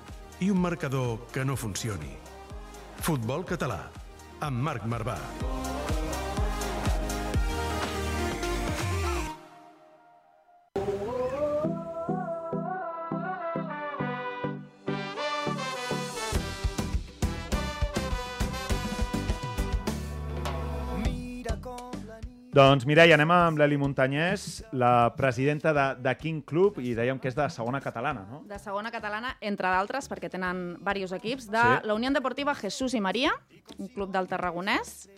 [0.44, 2.14] i un marcador que no funcioni.
[3.02, 3.80] Futbol català,
[4.40, 5.18] amb Marc Marvà.
[22.54, 27.26] Doncs Mireia, anem amb l'Eli Montanyès, la presidenta de, de quin club, i dèiem que
[27.26, 28.44] és de segona catalana, no?
[28.46, 31.80] De segona catalana, entre d'altres, perquè tenen diversos equips, de Sí.
[31.88, 33.32] la Unió Deportiva Jesús i Maria,
[33.76, 35.08] un club del Tarragonès,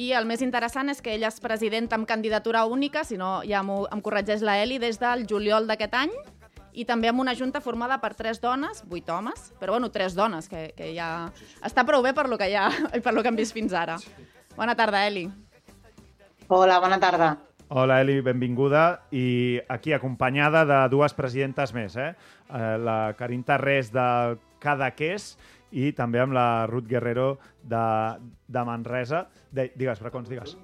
[0.00, 3.60] i el més interessant és que ella és presidenta amb candidatura única, si no ja
[3.60, 6.14] em corregeix la Eli, des del juliol d'aquest any,
[6.72, 10.48] i també amb una junta formada per tres dones, vuit homes, però bueno, tres dones,
[10.48, 11.28] que, que ja
[11.60, 12.70] està prou bé per lo que, ja,
[13.04, 13.98] per lo que hem vist fins ara.
[14.56, 15.26] Bona tarda, Eli.
[16.50, 17.36] Hola, bona tarda.
[17.68, 19.02] Hola, Eli, benvinguda.
[19.12, 22.14] I aquí acompanyada de dues presidentes més, eh?
[22.48, 25.34] eh la Karin Tarrés de Cadaqués
[25.76, 27.84] i també amb la Ruth Guerrero de,
[28.48, 29.26] de Manresa.
[29.52, 30.56] De, digues, Bracons, digues.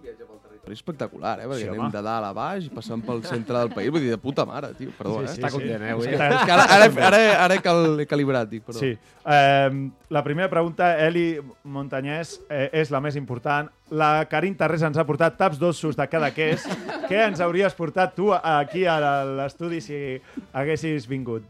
[0.64, 1.46] Però és espectacular, eh?
[1.46, 1.80] Perquè Sí, sí, home.
[1.82, 3.90] anem de dalt a baix i passant pel centre del país.
[3.92, 4.90] Vull dir, de puta mare, tio.
[4.96, 5.26] Perdó, eh?
[5.28, 6.06] Està content, eh, avui?
[6.08, 8.80] Està- És que ara, ara, ara, ara cal, he calibrat, dic, perdó.
[8.80, 8.94] Sí.
[9.26, 13.68] Eh, la primera pregunta, Eli Montanyès, eh, és la més important.
[13.90, 16.64] La Karin Tarrés ens ha portat taps dolços de cada ques.
[17.10, 20.20] Què ens hauries portat tu aquí a l'estudi si
[20.52, 21.42] haguessis vingut?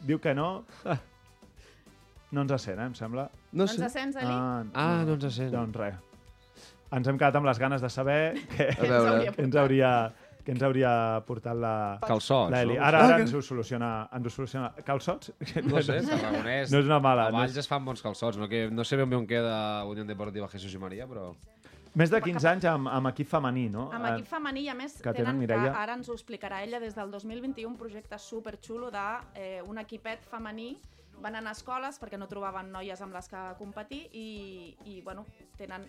[0.00, 0.64] Diu que no.
[2.34, 3.28] No ens sent, eh, em sembla.
[3.52, 4.26] No No ens sents, Eli?
[4.26, 5.52] Ah, Ah, no ens sent.
[5.52, 5.94] Doncs res.
[6.92, 10.12] Ens hem quedat amb les ganes de saber què, A veure, què ens hauria
[10.44, 12.74] que ens hauria portat la, Calçots, la Eli.
[12.76, 12.82] no?
[12.84, 14.08] Ara, Ah, ara que- ens ho soluciona.
[14.12, 14.74] Ens ho soluciona.
[14.84, 15.32] Calçots?
[15.64, 16.70] No sé, Tarragonès.
[16.70, 17.28] No és una mala.
[17.28, 17.62] A No Valls és...
[17.64, 18.36] es fan bons calçots.
[18.36, 21.30] No, que, no sé ben bé on queda Unió Deportiva Jesús i Maria, però...
[21.94, 23.84] Més de 15 anys amb, amb equip femení, no?
[23.94, 25.70] Amb equip femení, a més, que que tenen tenen, Mireia.
[25.72, 29.04] que ara ens ho explicarà ella, des del 2021, un projecte superxulo de
[29.36, 30.72] eh, un equipet femení
[31.22, 35.22] van anar a escoles perquè no trobaven noies amb les que competir i, i bueno,
[35.56, 35.84] tenen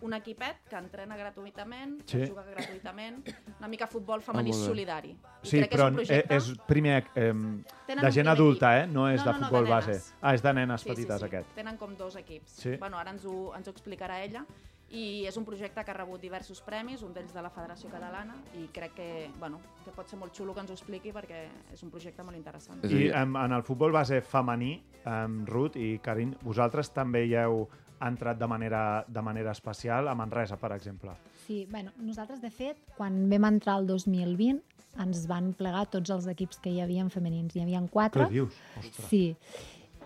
[0.00, 2.16] un equipet que entrena gratuïtament, Sí.
[2.22, 3.20] que juga gratuïtament,
[3.58, 4.68] una mica futbol femení Ah, molt bé.
[4.72, 5.10] solidari.
[5.10, 6.34] I Sí, crec que però és un projecte...
[6.36, 8.88] és primer eh, de gent primer adulta, equip.
[8.88, 8.92] eh?
[8.94, 10.00] No és No, de no, no, futbol de base.
[10.22, 11.30] Ah, és de nenes Sí, petites, sí, sí.
[11.36, 11.54] aquest.
[11.54, 12.50] Tenen com dos equips.
[12.50, 12.76] Sí.
[12.80, 14.46] Bueno, ara ens ho, ens ho explicarà ella.
[14.90, 18.34] I és un projecte que ha rebut diversos premis, un d'ells de la Federació Catalana,
[18.58, 21.84] i crec que, bueno, que pot ser molt xulo que ens ho expliqui perquè és
[21.86, 22.82] un projecte molt interessant.
[22.90, 24.72] I en, en el futbol base femení,
[25.04, 27.68] um, Ruth i Karin, vosaltres també hi heu
[28.00, 31.14] entrat de manera, de manera especial a Manresa, per exemple.
[31.46, 34.62] Sí, bueno, nosaltres, de fet, quan vam entrar el 2020,
[34.98, 37.54] ens van plegar tots els equips que hi havia femenins.
[37.54, 38.26] Hi havia quatre.
[38.26, 38.56] Què dius?
[38.80, 39.06] Ostres.
[39.12, 39.36] Sí.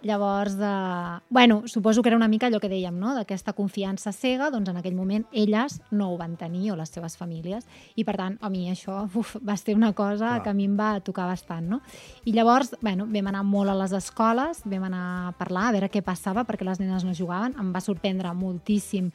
[0.05, 3.15] Llavors, eh, bueno, suposo que era una mica allò que dèiem, no?
[3.17, 7.17] d'aquesta confiança cega, doncs en aquell moment elles no ho van tenir, o les seves
[7.17, 7.65] famílies,
[7.97, 10.43] i per tant, a mi això uf, va ser una cosa Clar.
[10.45, 11.71] que a mi em va tocar bastant.
[11.73, 11.81] No?
[12.29, 15.89] I llavors, bueno, vam anar molt a les escoles, vam anar a parlar, a veure
[15.89, 17.57] què passava, perquè les nenes no jugaven.
[17.59, 19.11] Em va sorprendre moltíssim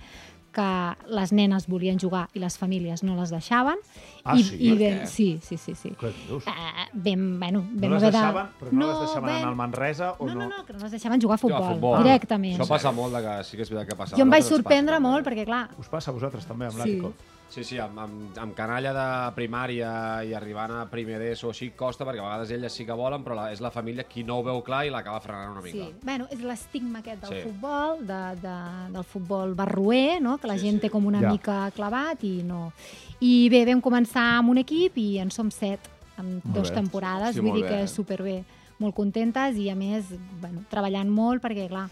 [0.54, 0.68] que
[1.14, 3.78] les nenes volien jugar i les famílies no les deixaven.
[4.24, 4.58] Ah, I, sí?
[4.60, 5.08] i vam, què?
[5.08, 5.92] sí, sí, sí, sí.
[6.00, 6.46] Què dius?
[6.50, 8.18] Uh, vam, bueno, No vam les haver de...
[8.18, 10.40] deixaven, però no, les deixaven anar al Manresa o No, no?
[10.48, 12.04] no, no, que no les deixaven jugar a futbol, a futbol.
[12.04, 12.58] directament.
[12.60, 14.16] Això passa molt, de que sí que és veritat que passa.
[14.16, 14.36] Jo em no?
[14.38, 16.80] vaig sorprendre passa, molt perquè, clar, Us passa a vosaltres també amb Sí.
[16.84, 17.14] l'Àtico?
[17.50, 19.90] Sí, sí, amb, amb, amb canalla de primària
[20.24, 23.24] i arribant a primer d'ESO o així costa, perquè a vegades elles sí que volen,
[23.26, 25.88] però la, és la família qui no ho veu clar i l'acaba frenant una mica.
[25.88, 25.96] sí.
[26.04, 27.42] Bueno, és l'estigma aquest del Sí.
[27.48, 28.56] futbol, de, de,
[28.94, 30.38] del futbol barroer, no?
[30.38, 30.82] que la Sí, gent sí.
[30.82, 31.32] té com una Ja.
[31.32, 32.72] mica clavat i no...
[33.20, 35.80] I bé, vam començar amb un equip i en som set,
[36.20, 36.76] en Molt dues bé.
[36.76, 37.70] temporades, Sí, vull dir bé.
[37.82, 38.44] que superbé,
[38.78, 40.06] molt contentes i a més,
[40.40, 41.90] bueno, treballant molt perquè, clar,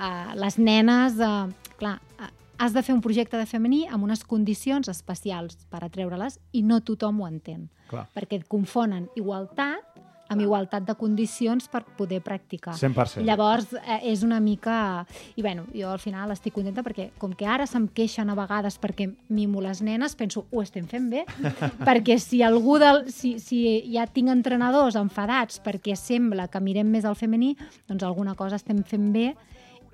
[0.00, 4.24] eh, les nenes, eh, clar, eh, has de fer un projecte de femení amb unes
[4.24, 7.68] condicions especials per atreure-les i no tothom ho entén.
[7.90, 8.06] Clar.
[8.14, 9.94] Perquè et confonen igualtat
[10.32, 12.74] amb igualtat de condicions per poder practicar.
[12.78, 13.24] 100%.
[13.26, 15.04] Llavors, eh, és una mica...
[15.36, 18.78] I bueno, jo al final estic contenta perquè com que ara se'm queixen a vegades
[18.80, 21.24] perquè mimo les nenes, penso, ho estem fent bé,
[21.88, 23.04] perquè si algú del...
[23.12, 23.60] Si, si
[23.92, 27.54] ja tinc entrenadors enfadats perquè sembla que mirem més al femení,
[27.88, 29.32] doncs alguna cosa estem fent bé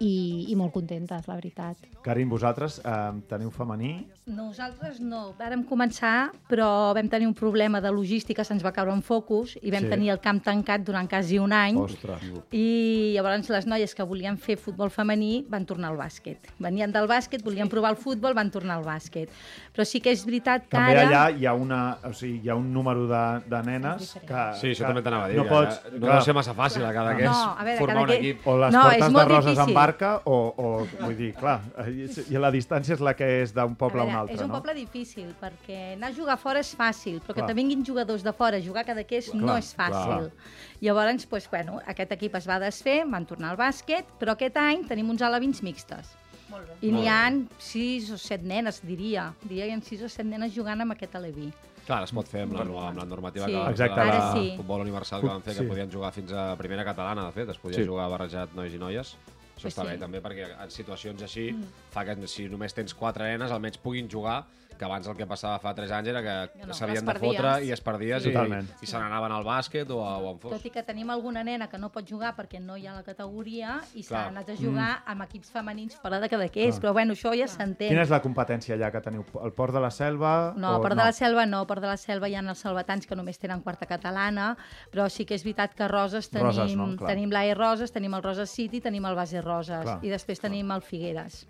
[0.01, 1.77] i, i molt contentes, la veritat.
[2.03, 2.95] Karim, vosaltres eh,
[3.29, 4.07] teniu femení?
[4.31, 5.35] Nosaltres no.
[5.37, 9.71] Vàrem començar, però vam tenir un problema de logística, se'ns va caure en focus i
[9.75, 9.91] vam Sí.
[9.91, 11.77] tenir el camp tancat durant quasi un any.
[11.77, 12.23] Ostres.
[12.53, 16.49] I llavors les noies que volien fer futbol femení van tornar al bàsquet.
[16.59, 19.29] Venien del bàsquet, volien provar el futbol, van tornar al bàsquet.
[19.75, 21.05] Però sí que és veritat que També ara...
[21.09, 24.47] allà hi ha, una, o sigui, hi ha un número de, de nenes que...
[24.61, 25.37] Sí, això que també t'anava a dir.
[25.37, 25.83] No que pots...
[25.93, 28.07] no clar, deu ser massa fàcil a cada que és No, a veure, formar cada
[28.07, 28.47] un que- equip.
[28.47, 29.75] O les No, portes de roses en difícil.
[29.91, 31.61] Barca o, o, vull dir, clar,
[32.31, 34.59] i la distància és la que és d'un poble a, un altre, és un no?
[34.59, 37.51] poble difícil, perquè anar a jugar fora és fàcil, però que Clar.
[37.51, 40.31] te vinguin jugadors de fora a jugar cada que és no Clar, és fàcil.
[40.31, 40.59] clar.
[40.81, 44.87] Llavors, doncs, bueno, aquest equip es va desfer, van tornar al bàsquet, però aquest any
[44.89, 46.15] tenim uns alevins mixtes.
[46.51, 46.79] Molt bé.
[46.89, 47.25] I n'hi ha
[47.63, 49.29] sis o set nenes, diria.
[49.45, 51.51] Diria que hi ha sis o set nenes jugant amb aquest aleví.
[51.87, 53.53] Clar, es pot fer amb la, amb la normativa Sí.
[53.53, 54.57] que van Exacte, fer de Ara sí.
[54.57, 55.69] futbol universal que van fer, que Sí.
[55.69, 57.87] podien jugar fins a primera catalana, de fet, es podia Sí.
[57.87, 59.17] jugar barrejat nois i noies.
[59.61, 59.93] Això Pues està sí.
[59.93, 61.51] bé també perquè en situacions així
[61.93, 64.39] fa que si només tens quatre nenes almenys puguin jugar
[64.81, 67.53] que abans el que passava fa 3 anys era que No, no, s'havien de fotre
[67.67, 68.31] i es perdies Sí.
[68.31, 68.71] i, Totalment.
[68.81, 70.55] i se n'anaven al bàsquet o, a, o on fos.
[70.57, 73.03] Tot i que tenim alguna nena que no pot jugar perquè no hi ha la
[73.05, 77.35] categoria i s'ha anat a jugar amb equips femenins fora de Cadaqués, però bueno, això
[77.37, 77.91] ja s'entén.
[77.93, 79.25] Quina és la competència allà que teniu?
[79.45, 80.55] El Port de la Selva?
[80.57, 83.07] No, o Port de la Selva no, Port de la Selva hi ha els salvatans
[83.07, 84.57] que només tenen quarta catalana,
[84.91, 86.89] però sí que és veritat que Roses tenim, Roses, no?
[86.97, 87.11] Clar.
[87.13, 89.99] tenim l'AE Roses, tenim el Roses City, tenim el Base Roses Clar.
[90.03, 91.45] i després tenim el Figueres.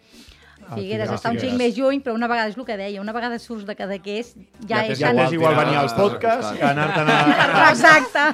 [0.69, 1.11] Ah, Figueres Figueres.
[1.21, 3.65] està un xic més lluny, però una vegada és el que deia, una vegada surts
[3.67, 4.35] de Cadaqués
[4.69, 4.99] ja, Ja és...
[5.01, 7.71] Ja t'és igual venir al Tirar- podcast que anar-te'n a...
[7.71, 8.25] Exacte,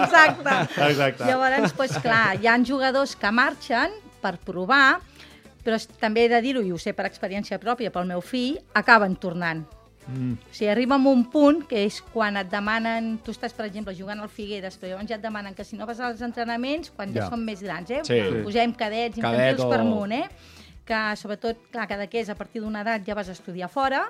[0.00, 0.56] exacte.
[0.88, 1.24] Exacte.
[1.28, 4.98] Llavors, doncs, clar, hi ha jugadors que marxen per provar,
[5.64, 9.16] però també he de dir-ho, i ho sé per experiència pròpia, pel meu fill, acaben
[9.20, 9.64] tornant.
[10.06, 10.36] Mm.
[10.38, 13.92] O sigui, arriba a un punt que és quan et demanen, tu estàs, per exemple,
[13.98, 17.10] jugant al Figueres, però llavors ja et demanen que si no vas als entrenaments, quan
[17.12, 17.28] ja, Ja.
[17.30, 18.02] són més grans, eh?
[18.06, 18.20] Sí.
[18.44, 20.28] Posem cadets, Cadet infantils o- per amunt, eh?
[20.86, 24.04] Que, sobretot, clar, cada que és a partir d'una edat ja vas a estudiar fora,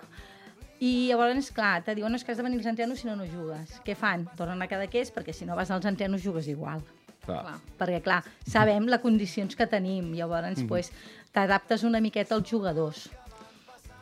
[0.78, 3.14] i llavors, clar, te diuen no, és que has de venir als entrenos si no,
[3.16, 3.78] no jugues.
[3.82, 4.26] Què fan?
[4.36, 6.82] Tornen a cada que és perquè si no vas als entrenos jugues igual
[7.24, 7.40] Clar.
[7.42, 7.54] Clar.
[7.80, 10.68] perquè, clar, sabem les condicions que tenim, llavors, Mhm.
[10.68, 10.92] pues,
[11.32, 13.08] t'adaptes una miqueta als jugadors.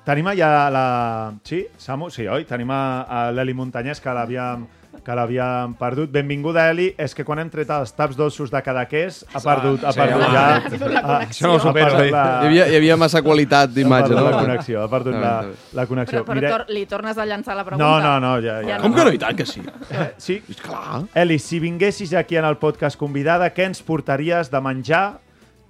[0.04, 1.34] Tenim allà la...
[1.44, 2.10] Sí, Samu?
[2.10, 2.44] Sí, oi?
[2.44, 4.66] Tenim a, a l'Eli Muntanyès, que l'havíem
[5.04, 6.10] que l'havíem perdut.
[6.12, 6.90] Benvinguda, Eli.
[7.00, 10.22] És que quan hem tret els taps dolços de Cadaqués, ha perdut, ha sí, perdut
[10.32, 10.44] ja...
[10.54, 11.34] Ha perdut la ha- connexió.
[11.34, 12.10] Això no ho supero, eh?
[12.12, 14.30] la- Hi havia, hi havia massa qualitat ha d'imatge, perdut no?
[14.30, 15.32] la connexió, ha perdut la,
[15.80, 16.22] la connexió.
[16.24, 17.84] Però, però tor li tornes a llançar la pregunta.
[17.84, 18.78] No, no, no, ja, ja.
[18.84, 19.12] Com que no?
[19.12, 19.60] I tant que sí.
[19.90, 21.02] Eh, sí, Clar.
[21.14, 25.04] Eli, si vinguessis aquí en el podcast convidada, què ens portaries de menjar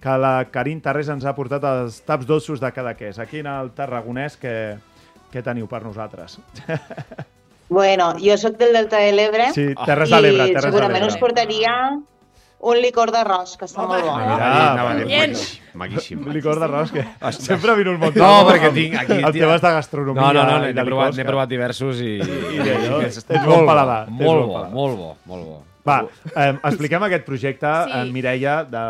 [0.05, 3.19] que la Carin Tarrés ens ha portat els taps dolços de Cadaqués?
[3.19, 4.55] Aquí en el Tarragonès, què,
[5.33, 6.39] què teniu per nosaltres?
[7.69, 11.01] Bueno, jo sóc del Delta de l'Ebre Sí, Terres de l'Ebre, i Terres de segurament
[11.03, 11.15] l'Ebre.
[11.15, 11.73] us portaria
[12.65, 13.89] un licor d'arròs, que està Home.
[13.99, 14.11] molt bo.
[14.17, 15.31] Ah, Anava a dir, bien.
[15.33, 16.23] maquíssim, maquíssim.
[16.27, 18.17] Un licor d'arròs que sempre vino el munt.
[18.17, 20.85] No, perquè tinc aquí- El teu és de gastronomia No, no, no, i n'he de
[20.85, 22.15] provat, provat diversos i...
[22.57, 24.73] I d'allò, és tens bon molt paladar, molt bon bo, paladar.
[24.73, 25.63] molt bo, molt bo.
[25.85, 25.99] Va,
[26.37, 27.91] eh, expliquem aquest projecte, Sí.
[27.99, 28.85] eh, Mireia, de,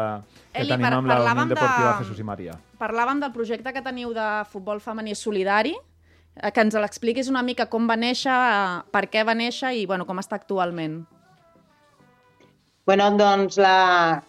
[0.53, 2.53] que Eli, tenim amb la Unió parlàvem de- Deportiva Jesús i Maria.
[2.79, 5.75] Parlàvem del projecte que teniu de futbol femení solidari,
[6.35, 10.07] que ens l'expliquis una mica com va néixer, eh, per què va néixer i bueno,
[10.07, 11.05] com està actualment.
[12.87, 14.20] Bueno, doncs la...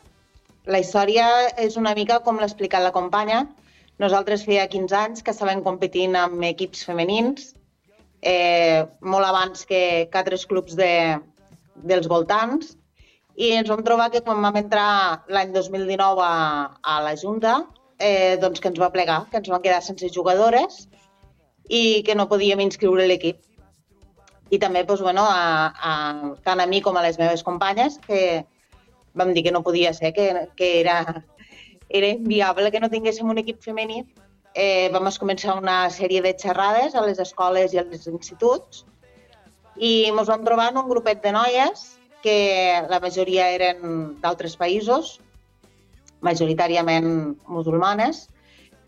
[0.66, 1.26] la història
[1.62, 3.44] és una mica com l'ha explicat la companya.
[4.02, 7.54] Nosaltres feia 15 anys que estàvem competint amb equips femenins,
[8.22, 11.20] eh, molt abans que, que altres clubs de,
[11.92, 12.76] dels voltants,
[13.36, 14.88] i ens vam trobar que quan vam entrar
[15.28, 16.36] l'any 2019 a,
[16.82, 17.56] a la Junta,
[18.00, 20.86] eh, doncs que ens va plegar, que ens van quedar sense jugadores
[21.70, 23.42] i que no podíem inscriure l'equip.
[24.54, 25.94] I també, doncs, bueno, a, a,
[26.46, 28.46] tant a mi com a les meves companyes, que
[29.16, 31.24] vam dir que no podia ser, que, que era,
[31.90, 34.04] era inviable que no tinguéssim un equip femení.
[34.56, 38.86] Eh, vam començar una sèrie de xerrades a les escoles i als instituts
[39.76, 45.20] i ens vam trobar en un grupet de noies que la majoria eren d'altres països,
[46.24, 48.30] majoritàriament musulmanes,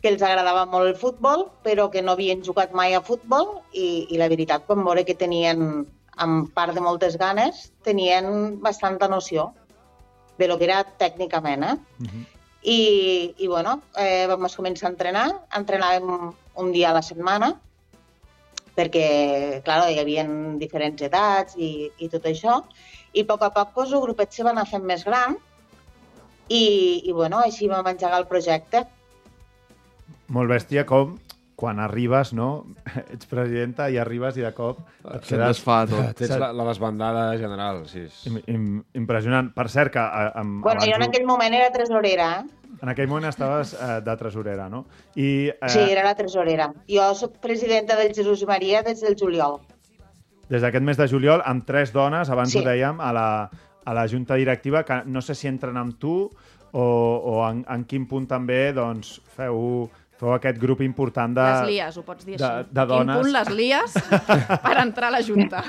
[0.07, 4.07] que els agradava molt el futbol, però que no havien jugat mai a futbol i,
[4.13, 5.83] i la veritat, quan veure que tenien,
[6.23, 9.49] amb part de moltes ganes, tenien bastanta noció
[10.39, 11.75] de lo que era tècnicament, eh?
[11.99, 12.25] Uh -huh.
[12.63, 15.27] I, i bueno, eh, vam començar a entrenar,
[15.59, 17.59] entrenàvem un dia a la setmana,
[18.75, 20.23] perquè, clar, hi havia
[20.57, 22.63] diferents edats i, i tot això,
[23.13, 25.35] i a poc a poc doncs, el grupet se va anar fent més gran
[26.47, 28.85] i, i bueno, així vam engegar el projecte.
[30.29, 31.15] Molt bèstia com
[31.57, 32.67] quan arribes, no?
[33.13, 36.11] Ets presidenta i arribes i de cop et Se't desfà tot.
[36.19, 38.03] Tens la, la desbandada general, sí.
[38.05, 39.49] és- Im, im, impressionant.
[39.55, 42.75] Per cert, que a, amb, Bueno, jo en aquell moment era tresorera, eh?
[42.77, 44.83] en aquell moment estaves eh, de tresorera, no?
[45.15, 46.67] I eh, Sí, era la tresorera.
[46.87, 49.57] Jo sóc presidenta del Jesús i Maria des del juliol.
[50.47, 52.59] des d'aquest mes de juliol, amb tres dones, abans Sí.
[52.59, 53.49] ho dèiem, a la,
[53.83, 56.29] a la junta directiva, que no sé si entren amb tu
[56.71, 59.87] o, o en, en quin punt també doncs, feu,
[60.19, 61.45] feu aquest grup important de...
[61.45, 62.73] Les lies, ho pots dir de, així.
[62.73, 63.13] de dones.
[63.13, 63.97] Quin punt les lies
[64.67, 65.63] per entrar a la Junta.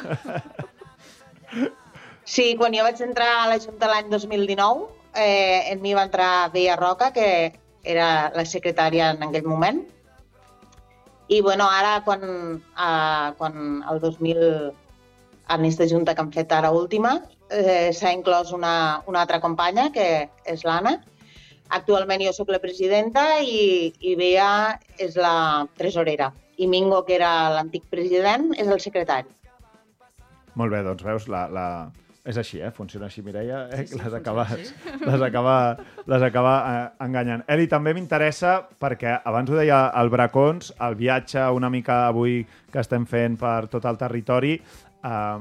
[2.28, 6.50] Sí, quan jo vaig entrar a la Junta l'any 2019, eh, en mi va entrar
[6.52, 7.28] Bea Roca, que
[7.84, 9.80] era la secretària en aquell moment.
[11.28, 12.22] I bueno, ara, quan,
[12.58, 14.44] eh, quan el 2000,
[15.48, 17.14] en aquesta junta que hem fet ara última,
[17.50, 20.98] eh, s'ha inclòs una, una altra companya, que és l'Anna.
[21.68, 26.32] Actualment jo sóc la presidenta i, i Bea és la tresorera.
[26.58, 29.28] I Mingo, que era l'antic president, és el secretari.
[30.58, 31.66] Molt bé, doncs veus, la, la...
[32.28, 32.72] és així, eh?
[32.74, 33.84] Funciona així, Mireia, eh?
[33.84, 34.72] Sí, sí, les, acaba, així.
[35.10, 35.54] les acaba,
[36.08, 37.44] les acaba eh, enganyant.
[37.52, 42.82] Eli, també m'interessa, perquè abans ho deia el Bracons, el viatge una mica avui que
[42.82, 44.56] estem fent per tot el territori,
[45.04, 45.38] eh,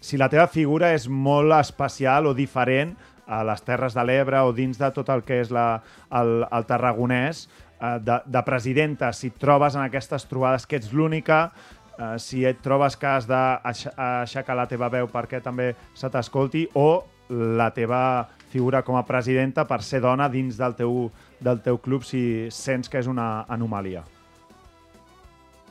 [0.00, 2.94] si la teva figura és molt especial o diferent
[3.26, 5.80] a les Terres de l'Ebre o dins de tot el que és la,
[6.14, 7.46] el, el tarragonès,
[7.80, 11.50] eh, de, de presidenta, si et trobes en aquestes trobades que ets l'única,
[11.98, 17.02] eh, si et trobes que has d'aixecar la teva veu perquè també se t'escolti, o
[17.28, 21.08] la teva figura com a presidenta per ser dona dins del teu,
[21.42, 24.04] del teu club si sents que és una anomalia.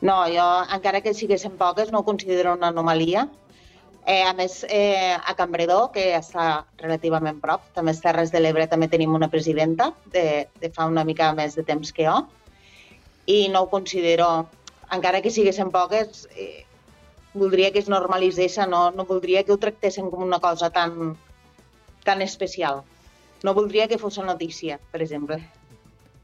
[0.01, 3.27] No, jo, encara que siguessin poques, no ho considero una anomalia.
[4.05, 8.67] Eh, a més, eh, a Cambredó, que està relativament prop, també a Terres de l'Ebre,
[8.67, 12.19] també tenim una presidenta de, de fa una mica més de temps que jo,
[13.25, 14.47] i no ho considero,
[14.93, 16.65] encara que siguessin poques, eh,
[17.33, 21.15] voldria que es normalitzés, no, no voldria que ho tractessin com una cosa tan,
[22.03, 22.83] tan especial.
[23.43, 25.41] No voldria que fos notícia, per exemple.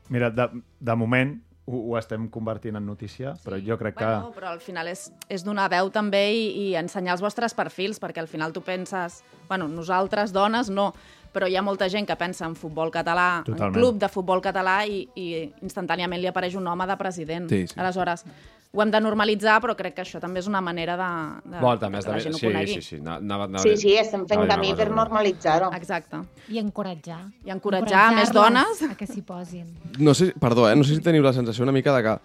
[0.09, 0.47] Mira, de,
[0.79, 4.05] de moment ho, ho estem convertint en notícia, però jo crec que...
[4.05, 8.01] Bueno, però al final és, és donar veu també i, i ensenyar els vostres perfils,
[8.01, 9.21] perquè al final tu penses...
[9.47, 10.91] Bueno, nosaltres, dones, no,
[11.31, 13.75] però hi ha molta gent que pensa en futbol català, Totalment.
[13.75, 15.27] en club de futbol català, i, i
[15.61, 17.49] instantàniament li apareix un home de president.
[17.51, 17.79] Sí, sí.
[17.79, 18.25] Aleshores,
[18.73, 21.07] ho hem de normalitzar, però crec que això també és una manera de,
[21.51, 22.11] de, Bon, també que de...
[22.13, 22.75] la gent ho Sí, conegui.
[22.77, 22.99] sí, sí.
[23.03, 25.71] Anava, anava, Sí, sí, estem fent camí per normalitzar-ho.
[25.75, 26.21] Exacte.
[26.47, 27.19] I encoratjar.
[27.43, 28.81] I encoratjar més dones.
[28.87, 29.65] A que s'hi posin.
[29.99, 30.75] No sé, perdó, eh?
[30.79, 32.15] no sé si teniu la sensació una mica de que,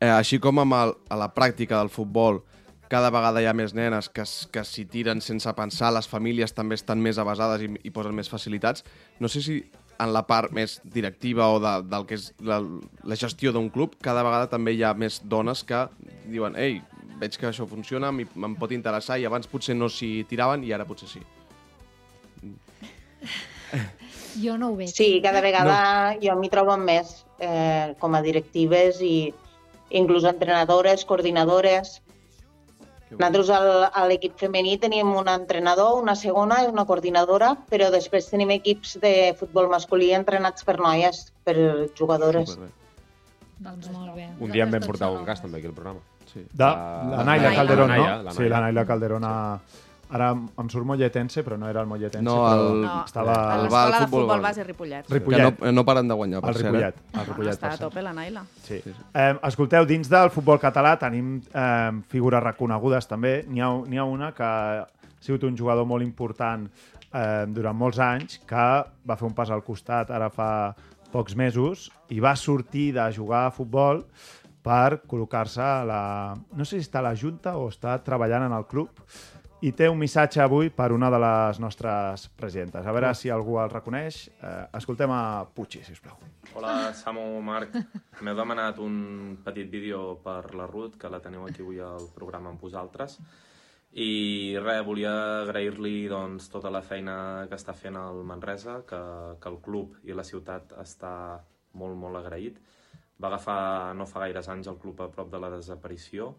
[0.00, 2.42] eh, així com amb el, a la pràctica del futbol,
[2.92, 6.76] cada vegada hi ha més nenes que, que s'hi tiren sense pensar, les famílies també
[6.76, 8.84] estan més avasades i, i posen més facilitats.
[9.18, 9.56] No sé si
[10.00, 12.60] en la part més directiva o de, del que és la,
[13.04, 15.86] la gestió d'un club, cada vegada també hi ha més dones que
[16.30, 16.80] diuen ei,
[17.20, 20.86] veig que això funciona, me'n pot interessar, i abans potser no s'hi tiraven i ara
[20.88, 21.22] potser sí.
[24.42, 24.90] Jo no ho veig.
[24.90, 25.76] Sí, cada vegada
[26.14, 26.20] no.
[26.22, 29.32] jo m'hi trobo més eh, com a directives i
[29.94, 32.00] inclús entrenadores, coordinadores.
[33.18, 38.28] Nosaltres al- a l'equip femení tenim un entrenador, una segona i una coordinadora, però després
[38.30, 41.56] tenim equips de futbol masculí entrenats per noies, per
[41.98, 42.50] jugadores.
[42.50, 42.72] Superbé.
[43.64, 44.28] Doncs molt bé.
[44.40, 46.00] Un dia em vam portar un cas també aquí al programa.
[46.32, 46.40] Sí.
[46.52, 47.54] De, La- la Naila Naila.
[47.54, 48.04] Calderón, La no?
[48.04, 49.34] Naila, Sí, la Naila Calderón a,
[50.14, 52.22] Ara em surt Molletense, però no era el Molletense.
[52.22, 53.34] No, però el- No, estava...
[53.34, 55.10] a l'escola de Futbol base Ripollet.
[55.10, 55.58] Ripollet.
[55.58, 56.66] Que no, no paren de guanyar, per El cert.
[56.70, 56.96] Ripollet.
[57.00, 57.06] Eh?
[57.14, 58.44] El Ah, Ripollet, està a tope la Naila.
[58.62, 58.78] Sí.
[58.86, 63.40] Eh, escolteu, dins del futbol català tenim eh, figures reconegudes també.
[63.48, 64.86] N'hi ha, n'hi ha una que ha
[65.20, 68.64] sigut un jugador molt important eh, durant molts anys, que
[69.08, 70.74] va fer un pas al costat ara fa
[71.14, 74.04] pocs mesos i va sortir de jugar a futbol
[74.64, 76.00] per col·locar-se a la...
[76.56, 78.88] No sé si està a la Junta o està treballant en el club
[79.64, 82.84] i té un missatge avui per una de les nostres presidentes.
[82.84, 84.26] A veure si algú el reconeix.
[84.28, 86.18] Eh, escoltem a Puig, si us plau.
[86.52, 87.78] Hola, Samu, Marc.
[88.20, 92.52] M'heu demanat un petit vídeo per la Ruth, que la teniu aquí avui al programa
[92.52, 93.16] amb vosaltres.
[94.04, 95.14] I res, volia
[95.46, 97.16] agrair-li doncs, tota la feina
[97.48, 99.00] que està fent el Manresa, que,
[99.40, 101.14] que el club i la ciutat està
[101.72, 102.60] molt, molt agraït.
[103.16, 106.34] Va agafar no fa gaires anys el club a prop de la desaparició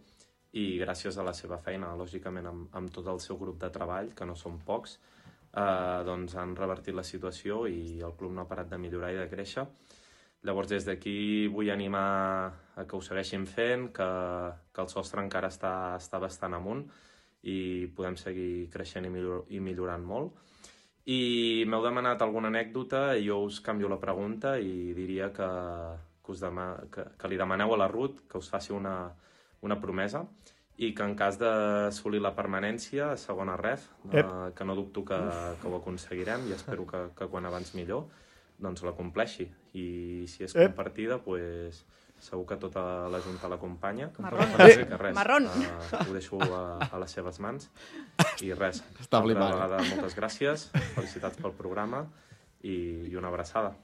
[0.56, 4.14] i gràcies a la seva feina, lògicament amb, amb tot el seu grup de treball,
[4.16, 4.98] que no són pocs,
[5.52, 9.20] eh, doncs han revertit la situació i el club no ha parat de millorar i
[9.20, 9.66] de créixer.
[10.46, 12.08] Llavors, des d'aquí vull animar
[12.78, 14.10] a que ho segueixin fent, que,
[14.72, 16.86] que el sostre encara està, està bastant amunt
[17.50, 20.38] i podem seguir creixent i, millor, i millorant molt.
[21.10, 25.50] I m'heu demanat alguna anècdota i jo us canvio la pregunta i diria que,
[26.24, 28.96] que, us dema, que, que li demaneu a la Ruth que us faci una,
[29.62, 30.26] una promesa
[30.78, 34.24] i que en cas d'assolir la permanència a segona ref, eh,
[34.56, 35.18] que no dubto que,
[35.62, 38.08] que ho aconseguirem i espero que, que quan abans millor,
[38.60, 39.48] doncs la compleixi.
[39.76, 40.74] I si és Ep.
[40.76, 41.86] compartida, pues,
[42.20, 44.10] segur que tota la Junta l'acompanya.
[44.16, 45.46] Dir que res, Marrón.
[45.48, 47.70] eh, ho deixo a, a les seves mans.
[48.42, 49.52] I res, Està flipant.
[49.56, 52.06] vegada moltes gràcies, felicitats pel programa
[52.64, 53.76] i, i una abraçada.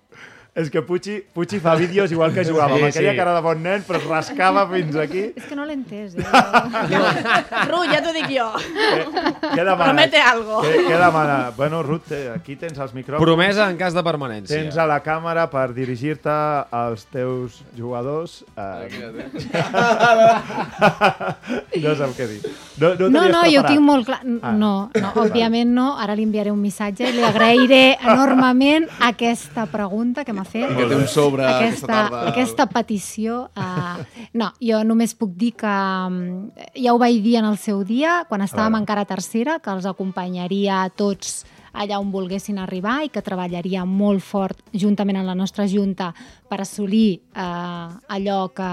[0.53, 3.17] És que Puig, Puig fa vídeos igual que jugava, Sí, amb aquella sí.
[3.17, 5.21] cara de bon nen, però es rascava fins aquí.
[5.39, 6.25] És que no l'he entès, eh?
[7.71, 8.49] Ru, ja t'ho dic jo.
[8.59, 9.85] Què demanes?
[9.85, 10.59] Promete algo.
[10.65, 11.37] Què, què demana?
[11.55, 13.23] Bueno, Ruth, eh, aquí tens els micròfons.
[13.23, 14.51] Promesa en cas de permanència.
[14.57, 16.35] Tens a la càmera per dirigir-te
[16.81, 18.41] als teus jugadors.
[18.59, 18.91] Eh,
[21.81, 22.41] no sap què dir.
[22.81, 24.19] No, no, No, no, jo tinc molt clar.
[24.41, 24.51] Ah.
[24.51, 25.93] No, no, òbviament no.
[26.01, 30.67] Ara li enviaré un missatge i li agrairé enormement aquesta pregunta que m'ha fet.
[30.77, 32.21] Que té un sobre aquesta aquesta, tarda.
[32.31, 33.39] aquesta petició.
[33.55, 37.83] Uh, no, jo només puc dir que mm, ja ho vaig dir en el seu
[37.87, 43.09] dia, quan estàvem encara tercera, que els acompanyaria a tots allà on volguessin arribar i
[43.09, 46.11] que treballaria molt fort juntament amb la nostra Junta
[46.49, 48.71] per assolir eh, allò que,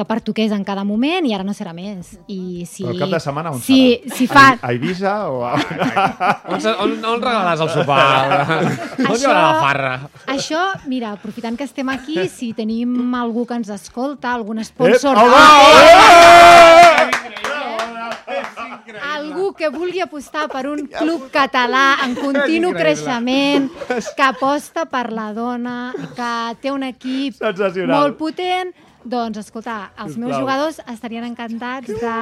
[0.00, 2.14] que pertoqués en cada moment i ara no serà més.
[2.32, 4.16] I si, Però el cap de setmana on si, serà?
[4.16, 4.44] Si fa...
[4.56, 5.52] A, a Eivissa o a...
[6.48, 8.00] On, on, on regalaràs el sopar?
[9.10, 9.92] on hi haurà la farra?
[10.32, 15.20] Això, mira, aprofitant que estem aquí, si tenim algú que ens escolta, algun sponsor...
[15.20, 15.60] Ep, Ah,
[17.04, 17.20] home!
[19.14, 23.68] algú que vulgui apostar per un club català en continu creixement,
[24.16, 26.30] que aposta per la dona, que
[26.62, 27.94] té un equip Sensacional.
[27.96, 28.72] molt potent,
[29.04, 32.16] doncs, escolta, els meus jugadors estarien encantats de,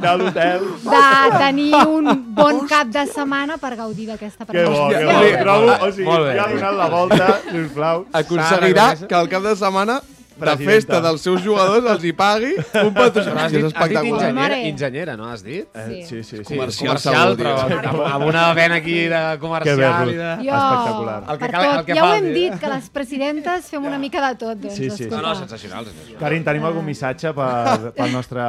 [0.00, 0.64] De l'hotel.
[0.84, 5.20] de tenir un bon cap de setmana per gaudir d'aquesta Que bo, que bo.
[5.42, 6.34] Trobo, o sigui, molt bé.
[6.36, 8.06] ja ha donat la volta, sisplau.
[8.12, 10.00] Aconseguirà que al cap de setmana
[10.32, 10.72] de Presidenta.
[10.72, 13.42] festa dels seus jugadors els hi pagui un patrocinador.
[13.42, 14.28] Has dit, És has dit espectacular.
[14.28, 15.66] enginyera, enginyera, no has dit?
[15.74, 16.42] Eh, sí, sí, sí.
[16.44, 17.54] Comercial, Comercial, però
[17.92, 20.16] amb, amb una vena aquí de Que bé, comercial i Ruth.
[20.16, 20.30] de...
[20.48, 21.18] Jo, Espectacular.
[21.28, 22.32] El que cal- el que ja ho hem eh?
[22.32, 24.56] dit, que les presidentes fem una mica de tot.
[24.58, 25.10] Doncs, Sí, sí, sí.
[25.10, 25.84] No, no, sensacional.
[25.84, 26.18] sensacional.
[26.20, 28.40] Carin, tenim algun missatge per, pel nostre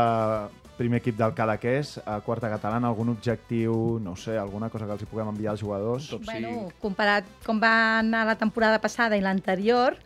[0.77, 4.95] primer equip del Cadaqués, a quarta catalana, algun objectiu, no ho sé, alguna cosa que
[4.97, 6.09] els hi puguem enviar als jugadors?
[6.25, 9.97] Bueno, comparat com va anar la temporada passada i l'anterior,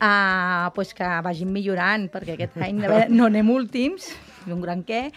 [0.00, 2.80] uh, pues que vagin millorant, perquè aquest any
[3.12, 4.12] no anem últims,
[4.52, 5.10] un gran què,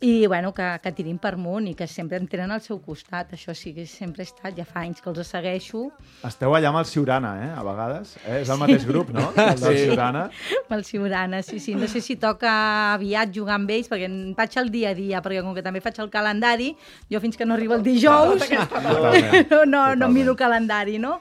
[0.00, 3.34] i bueno, que, que tirin per munt i que sempre em tenen al seu costat.
[3.36, 5.90] Això sí que sempre he estat, ja fa anys que els segueixo,
[6.24, 8.16] Esteu allà amb el Ciurana, eh, a vegades.
[8.26, 8.40] Eh?
[8.40, 9.32] És el mateix grup, no?
[9.36, 9.84] El del Sí.
[9.90, 10.30] Ciurana.
[10.68, 11.74] pel Ciurana, sí, sí.
[11.74, 15.20] No sé si toca aviat jugar amb ells, perquè en faig el dia a dia,
[15.22, 16.74] perquè com que també faig el calendari,
[17.10, 20.12] jo fins que no arriba el dijous no, no, no Totalment.
[20.14, 21.20] miro el calendari, no?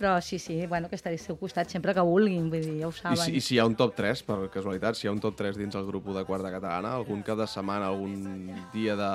[0.00, 2.86] Però sí, sí, bueno, que estaré al seu costat sempre que vulguin, vull dir, ja
[2.88, 3.18] ho I saben.
[3.20, 5.34] si, I si hi ha un top 3, per casualitat, si hi ha un top
[5.36, 9.10] 3 dins el grup de quarta catalana, algun cap de setmana, algun dia de...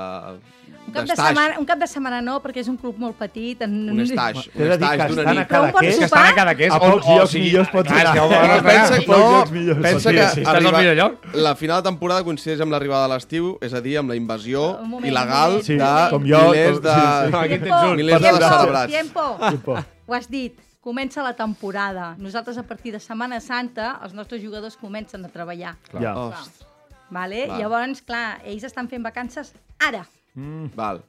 [0.86, 3.64] un, cap de setmana, un cap de setmana no, perquè és un club molt petit.
[3.66, 3.74] En...
[3.96, 5.50] un estaix, un estaix que d'una estan a nit.
[5.50, 5.98] Però un bon Cadaqués.
[5.98, 6.76] Que estan a Cadaqués.
[6.76, 8.28] A pocs llocs sigui, millors pots clar, anar.
[8.30, 11.26] bueno, Pensa, no, pensa Sí, que sí, estàs al arriba- millor lloc.
[11.34, 14.68] la final de temporada coincideix amb l'arribada de l'estiu, és a dir, amb la invasió
[15.02, 15.64] il·legal.
[15.66, 16.94] Sí, de com jo, milers com- de...
[16.94, 17.42] sí, sí.
[17.42, 17.96] Aquí tens Tiempo, un.
[17.98, 19.28] Milers de tiempo.
[19.50, 19.80] Tiempo.
[20.06, 22.14] Ho has dit, comença la temporada.
[22.22, 25.74] Nosaltres a partir de Setmana Santa els nostres jugadors comencen a treballar.
[25.98, 26.14] Ja.
[26.14, 26.62] Ostres,
[27.10, 27.46] Vale?
[27.50, 27.58] Clar.
[27.62, 30.06] Llavors, clar, ells estan fent vacances ara.
[30.36, 30.70] Mm.
[30.78, 31.02] val.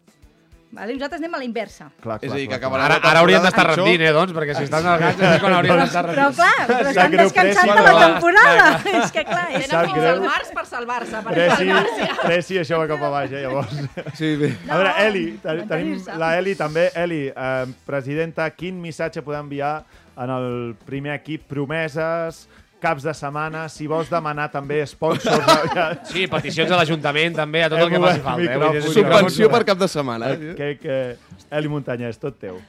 [0.73, 0.93] Vale?
[0.97, 1.87] Nosaltres anem a la inversa.
[2.03, 4.33] Clar, És clar, a dir, que acabarà Ara, ara haurien temporada d'estar rendint, eh, doncs,
[4.35, 6.37] perquè si estan al ganx és quan haurien d'estar Però rendint.
[6.37, 7.87] clar, però estan descansant Preci.
[7.87, 8.67] de la temporada.
[9.05, 9.67] És que clar, és...
[9.71, 12.09] Sap Tenen fins al març per salvar-se, per Preci, salvar-se.
[12.27, 13.73] Preci, això va cap a baix, eh, llavors.
[14.19, 14.51] Sí, bé.
[14.69, 16.91] A veure, Eli, te- tenim la Eli també.
[17.07, 19.85] Eli, eh, presidenta, quin missatge podem enviar
[20.19, 20.51] en el
[20.85, 21.47] primer equip?
[21.47, 22.49] Promeses,
[22.81, 25.47] caps de setmana, si vols demanar també sponsors...
[25.75, 28.43] Ja, Sí, peticions a l'Ajuntament també, a tot el Hem que faci falta.
[28.43, 28.45] Eh?
[28.45, 28.67] micròfon.
[28.67, 30.27] Vull dir, és- Subvenció per cap de setmana.
[30.37, 30.55] que, Eh?
[30.59, 32.61] que, que, Eli Muntanyès, tot teu.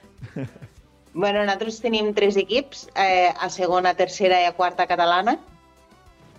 [1.13, 5.37] Bueno, nosaltres tenim tres equips, eh, a segona, tercera i a quarta catalana.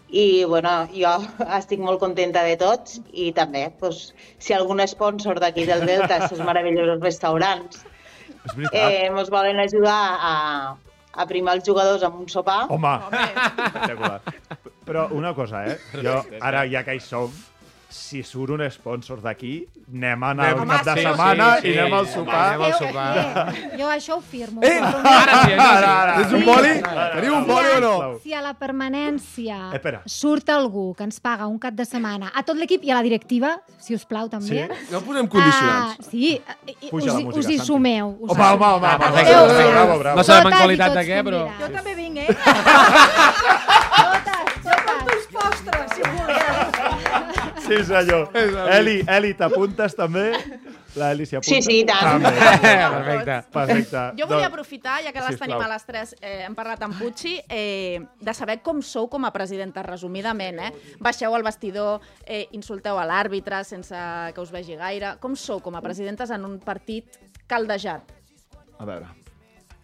[0.09, 1.11] I bueno, jo
[1.59, 6.41] estic molt contenta de tots i també, pues, si algun sponsor d'aquí del Delta, aquests
[6.41, 7.83] meravellosos restaurants,
[8.49, 10.77] És eh, ens volen ajudar a,
[11.15, 14.21] a primar els jugadors amb un sopar, Home, espectacular.
[14.89, 15.79] Però una cosa, eh?
[16.05, 17.33] Jo, ara ja que hi som,
[17.91, 21.69] si surt un sponsor d'aquí, anem a anar Home, cap de sí, setmana sí, sí.
[21.69, 22.41] i anem al Home, sopar.
[22.49, 23.17] anem al Jo, sopar.
[23.17, 24.61] eh, jo això ho firmo.
[24.63, 26.23] Eh, Ara sí, això sí.
[26.23, 26.73] Tens un boli?
[27.15, 28.19] Teniu un boli o no?
[28.23, 30.03] Si a la permanència Eh, espera.
[30.05, 33.03] surt algú que ens paga un cap de setmana a tot l'equip i a la
[33.03, 34.69] directiva, si us plau, també.
[34.69, 34.93] Sí?
[34.93, 35.97] No posem condicionants.
[35.99, 36.35] Ah, sí,
[36.67, 37.67] eh, i- Puja us, música, us hi Santi.
[37.67, 38.17] sumeu.
[38.21, 38.87] Us Home, home, home.
[38.87, 40.17] Adéu, Bravo, bravo, bravo.
[40.19, 41.49] No sabem en qualitat de tots què, però...
[41.59, 42.27] Jo també vinc, eh?
[43.97, 45.03] Totes, totes.
[45.09, 46.78] Els postres, si voleu.
[47.67, 48.31] Sí, senyor.
[48.79, 50.33] Eli, Eli, t'apuntes també?
[50.97, 51.55] La Eli s'hi apunta.
[51.55, 52.23] Sí, sí, i tant.
[52.23, 52.33] També.
[52.97, 53.37] Perfecte.
[53.53, 54.03] Perfecte.
[54.19, 56.99] Jo volia Doncs- aprofitar, ja que les tenim a les tres, eh, hem parlat amb
[56.99, 60.61] Pucci, eh, de saber com sou com a presidenta, resumidament.
[60.69, 60.73] Eh?
[61.01, 63.95] Baixeu al vestidor, eh, insulteu a l'àrbitre sense
[64.35, 65.17] que us vegi gaire.
[65.21, 68.13] Com sou com a presidentes en un partit caldejat?
[68.79, 69.07] A veure,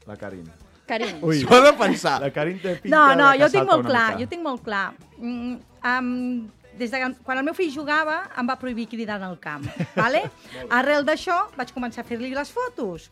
[0.06, 0.44] la Karin.
[0.86, 2.18] Carin, Ui, S'ho de pensar.
[2.20, 4.20] la Karin té pinta No, no, de jo tinc salta molt una clar, mica.
[4.20, 4.82] jo tinc molt clar.
[5.16, 9.38] Mm, um, des de quan el meu fill jugava, em va prohibir cridar en el
[9.40, 9.66] camp.
[9.96, 10.24] Vale?
[10.78, 13.10] Arrel d'això, vaig començar a fer-li les fotos.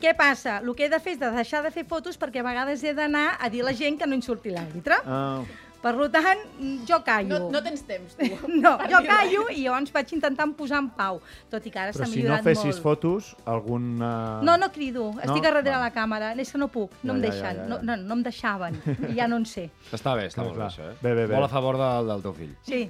[0.00, 0.58] Què passa?
[0.60, 2.92] El que he de fer és de deixar de fer fotos perquè a vegades he
[2.96, 4.98] d'anar a dir a la gent que no insulti l'àrbitre.
[5.08, 5.40] Ah,
[5.86, 6.40] Per tant,
[6.88, 7.38] jo callo.
[7.38, 8.26] no, no tens temps, tu.
[8.66, 11.20] No, jo callo i llavors vaig intentant posar en pau,
[11.52, 12.82] tot i que ara però s'ha si no millorat fessis molt.
[12.82, 14.10] fotos, alguna...
[14.46, 15.80] No, no crido, estic a darrere Va.
[15.84, 17.68] la càmera, és que no puc, no Ja, em deixen, ja, ja, ja.
[17.70, 18.78] No, no, no em deixaven,
[19.10, 19.68] i ja no en sé.
[19.96, 20.70] Està bé, està molt bé, clar.
[20.72, 20.96] això, eh?
[21.02, 21.34] Bé, bé, bé.
[21.36, 22.52] Molt a favor del, del teu fill.
[22.66, 22.82] Sí,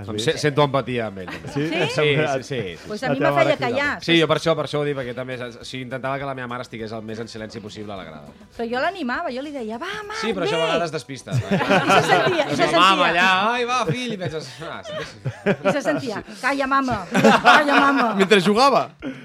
[0.00, 1.30] Em se, sento empatia amb ell.
[1.54, 1.66] Sí?
[1.68, 1.84] Sí?
[1.94, 2.42] Sí, sí, sí.
[2.50, 2.78] sí.
[2.88, 3.90] pues a mi me mare feia callar.
[4.04, 6.34] Sí, jo per això, per això ho dic, perquè també o sigui, intentava que la
[6.38, 8.32] meva mare estigués el més en silenci possible a la grada.
[8.56, 10.68] Però jo l'animava, jo li deia, va, Marc, Sí, però això a bé!
[10.70, 11.34] vegades despista.
[11.36, 11.40] I
[11.94, 13.22] se sentia, i se La mama sentia.
[13.22, 14.48] allà, ai, va, fill, i penses...
[14.64, 15.32] Ah, sí, sí.
[15.52, 18.08] I se sentia, calla, mama, calla, mama.
[18.20, 18.84] Mentre jugava.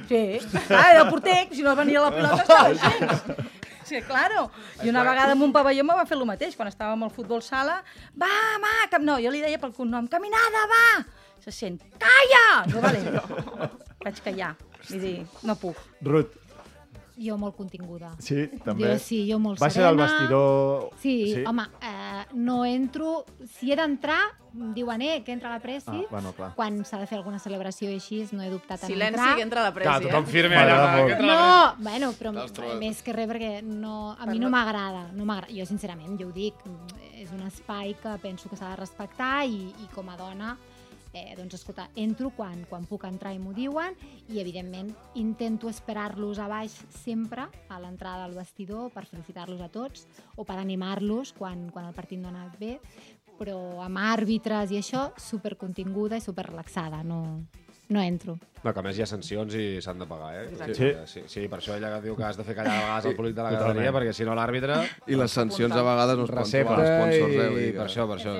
[0.09, 0.23] Sí,
[0.69, 3.35] ah, era el porter, si no venia la pilota estava així.
[3.85, 4.47] Sí, claro.
[4.81, 7.43] I una vegada en un pavelló me va fer el mateix, quan estàvem al futbol
[7.45, 7.83] sala.
[8.17, 8.31] Va,
[8.63, 9.03] ma, cap...
[9.05, 10.85] no, jo li deia pel cognom, caminada, va!
[11.45, 12.65] Se sent, calla!
[12.71, 13.03] No, vale.
[14.01, 14.55] Vaig callar.
[14.89, 15.13] Vull dir,
[15.45, 15.77] no puc.
[16.05, 16.33] Ruth,
[17.17, 18.13] Jo molt continguda.
[18.19, 18.89] sí, també.
[18.93, 19.89] Jo sí, jo molt Baixa serena.
[19.91, 20.89] del vestidor...
[20.99, 21.43] Sí, sí.
[21.47, 23.25] home, eh, no entro...
[23.57, 24.19] Si he d'entrar,
[24.75, 25.89] diuen, eh, que entra la pressi.
[25.91, 26.53] Ah, bueno, clar.
[26.55, 29.35] Quan s'ha de fer alguna celebració i així, no he dubtat en Silenci, entrar.
[29.35, 30.27] que entra la Clar, pressi, tothom eh?
[30.27, 31.05] firme allà.
[31.05, 32.33] que entra la No, bueno, però
[32.79, 35.07] més que res perquè no, a mi no m'agrada.
[35.13, 35.53] No m'agrada.
[35.55, 36.55] jo, sincerament, jo ho dic,
[37.15, 40.57] és un espai que penso que s'ha de respectar i, i com a dona
[41.15, 43.95] eh, doncs, escolta, entro quan, quan puc entrar i m'ho diuen
[44.27, 50.05] i, evidentment, intento esperar-los a baix sempre a l'entrada del vestidor per felicitar-los a tots
[50.35, 52.75] o per animar-los quan, quan el partit no ha anat bé,
[53.39, 57.21] però amb àrbitres i això, supercontinguda i superrelaxada, no,
[57.89, 58.37] no entro.
[58.65, 60.45] No, que a més hi ha sancions i s'han de pagar, eh?
[60.49, 60.75] Exacte.
[60.75, 60.87] Sí.
[61.11, 63.37] sí, sí, per això ella diu que has de fer callar a vegades el polític
[63.37, 66.41] de la graderia, perquè si no l'àrbitre I les sancions a vegades no es poden
[66.41, 67.67] recepta trobar els sponsors, eh?
[67.67, 68.33] i per això, per això.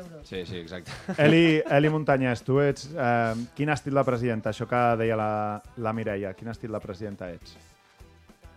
[0.00, 0.26] euros.
[0.26, 0.98] Sí, sí, exacte.
[1.22, 1.44] Eli,
[1.78, 2.90] Eli Muntanyès, tu ets...
[2.90, 4.50] Eh, quin estil de presidenta?
[4.50, 5.32] Això que deia la,
[5.78, 6.34] la Mireia.
[6.34, 7.54] Quin estil de presidenta ets?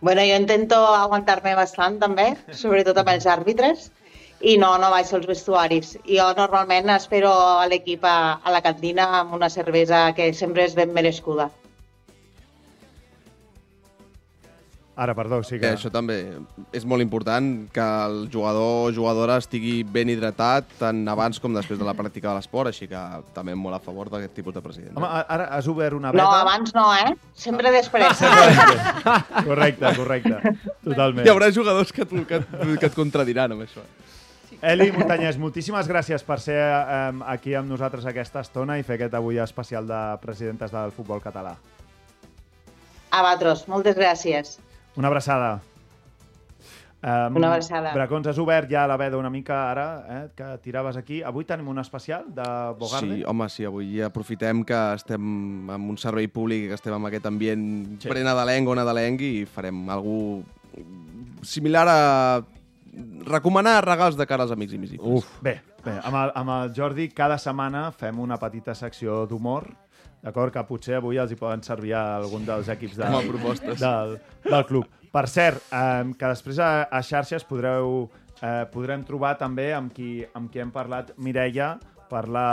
[0.04, 3.86] Bueno, jo intento aguantar-me bastant també, sobretot amb els àrbitres,
[4.44, 5.94] i no, no baixo els vestuaris.
[6.04, 10.74] Jo normalment espero a l'equip a, a la cantina amb una cervesa que sempre és
[10.76, 11.50] ben merescuda.
[14.96, 15.70] Ara, perdó, sí Que que...
[15.74, 16.16] això també
[16.70, 21.80] és molt important que el jugador o jugadora estigui ben hidratat tant abans com després
[21.80, 23.00] de la pràctica de l'esport, així que
[23.34, 24.94] també molt a favor d'aquest tipus de president.
[24.94, 26.44] Home, a- ara has obert una No, veda...
[26.44, 27.10] abans no, eh?
[27.34, 28.22] Sempre després.
[29.48, 30.54] Correcte, correcte.
[30.86, 31.26] Totalment.
[31.26, 32.38] Hi haurà jugadors que, tu, que,
[32.78, 33.82] que et contradiran amb això.
[34.64, 39.14] Eli Muntanyès, moltíssimes gràcies per ser eh, aquí amb nosaltres aquesta estona i fer aquest
[39.18, 41.52] avui especial de presidentes del futbol català.
[43.12, 44.56] A vosaltres, moltes gràcies.
[44.96, 45.58] Una abraçada.
[47.04, 47.90] Um, Una abraçada.
[47.92, 51.18] Bracons, has obert ja la veda una mica ara, eh, que tiraves aquí.
[51.22, 52.46] Avui tenim un especial de
[52.80, 53.18] Bogarde.
[53.18, 57.04] Sí, home, sí, avui aprofitem que estem amb un servei públic i que estem en
[57.10, 58.08] aquest ambient Sí.
[58.08, 60.42] pre-nadalenc o nadalenc i farem algú
[61.44, 62.00] similar a
[63.26, 65.22] recomanar regals de cara als amics invisibles.
[65.22, 65.40] Uf.
[65.42, 69.70] Bé, bé amb, el, amb el Jordi cada setmana fem una petita secció d'humor,
[70.24, 70.52] d'acord?
[70.54, 73.80] Que potser avui els hi poden servir a algun dels equips de, propostes.
[73.80, 74.90] del, del club.
[75.14, 78.08] Per cert, eh, que després a, a xarxes podreu,
[78.40, 81.74] eh, podrem trobar també amb qui, amb qui hem parlat, Mireia,
[82.10, 82.48] per la,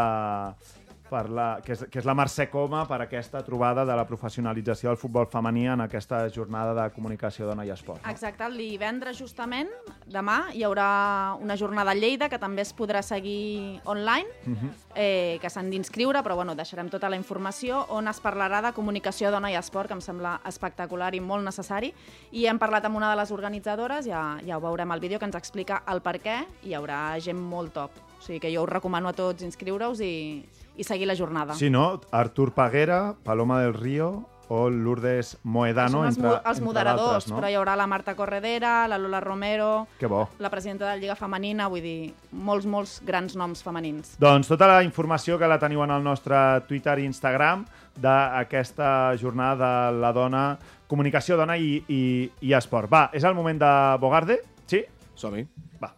[1.11, 4.89] per la, que, és, que és la Mercè Coma per aquesta trobada de la professionalització
[4.93, 7.99] del futbol femení en aquesta jornada de comunicació dona i esport.
[8.05, 8.11] No?
[8.13, 9.67] Exacte, el divendres justament,
[10.07, 14.71] demà, hi haurà una jornada a Lleida que també es podrà seguir online, Mhm.
[14.95, 19.31] eh, que s'han d'inscriure, però bueno, deixarem tota la informació, on es parlarà de comunicació
[19.31, 21.93] dona i esport, que em sembla espectacular i molt necessari,
[22.31, 25.25] i hem parlat amb una de les organitzadores, ja, ja ho veurem al vídeo, que
[25.25, 27.91] ens explica el per què, i hi haurà gent molt top.
[28.19, 30.45] O sigui que jo us recomano a tots inscriure-us i,
[30.77, 31.55] i seguir la jornada.
[31.55, 32.01] Sí, no?
[32.11, 37.37] Artur Paguera, Paloma del Río o Lourdes Moedano, els, entre, els entre moderadors, d'altres, no?
[37.37, 40.25] però hi haurà la Marta Corredera, la Lola Romero, Que bo.
[40.39, 44.17] la presidenta de la Lliga Femenina, vull dir, molts, molts grans noms femenins.
[44.19, 46.35] Doncs tota la informació que la teniu en el nostre
[46.67, 47.63] Twitter i Instagram
[47.95, 50.43] d'aquesta jornada de la dona,
[50.91, 52.01] comunicació dona i, i,
[52.41, 52.91] i esport.
[52.91, 53.71] Va, és el moment de
[54.03, 54.41] Bogarde?
[54.67, 54.83] Sí?
[55.15, 55.45] Som-hi.
[55.79, 55.93] Va.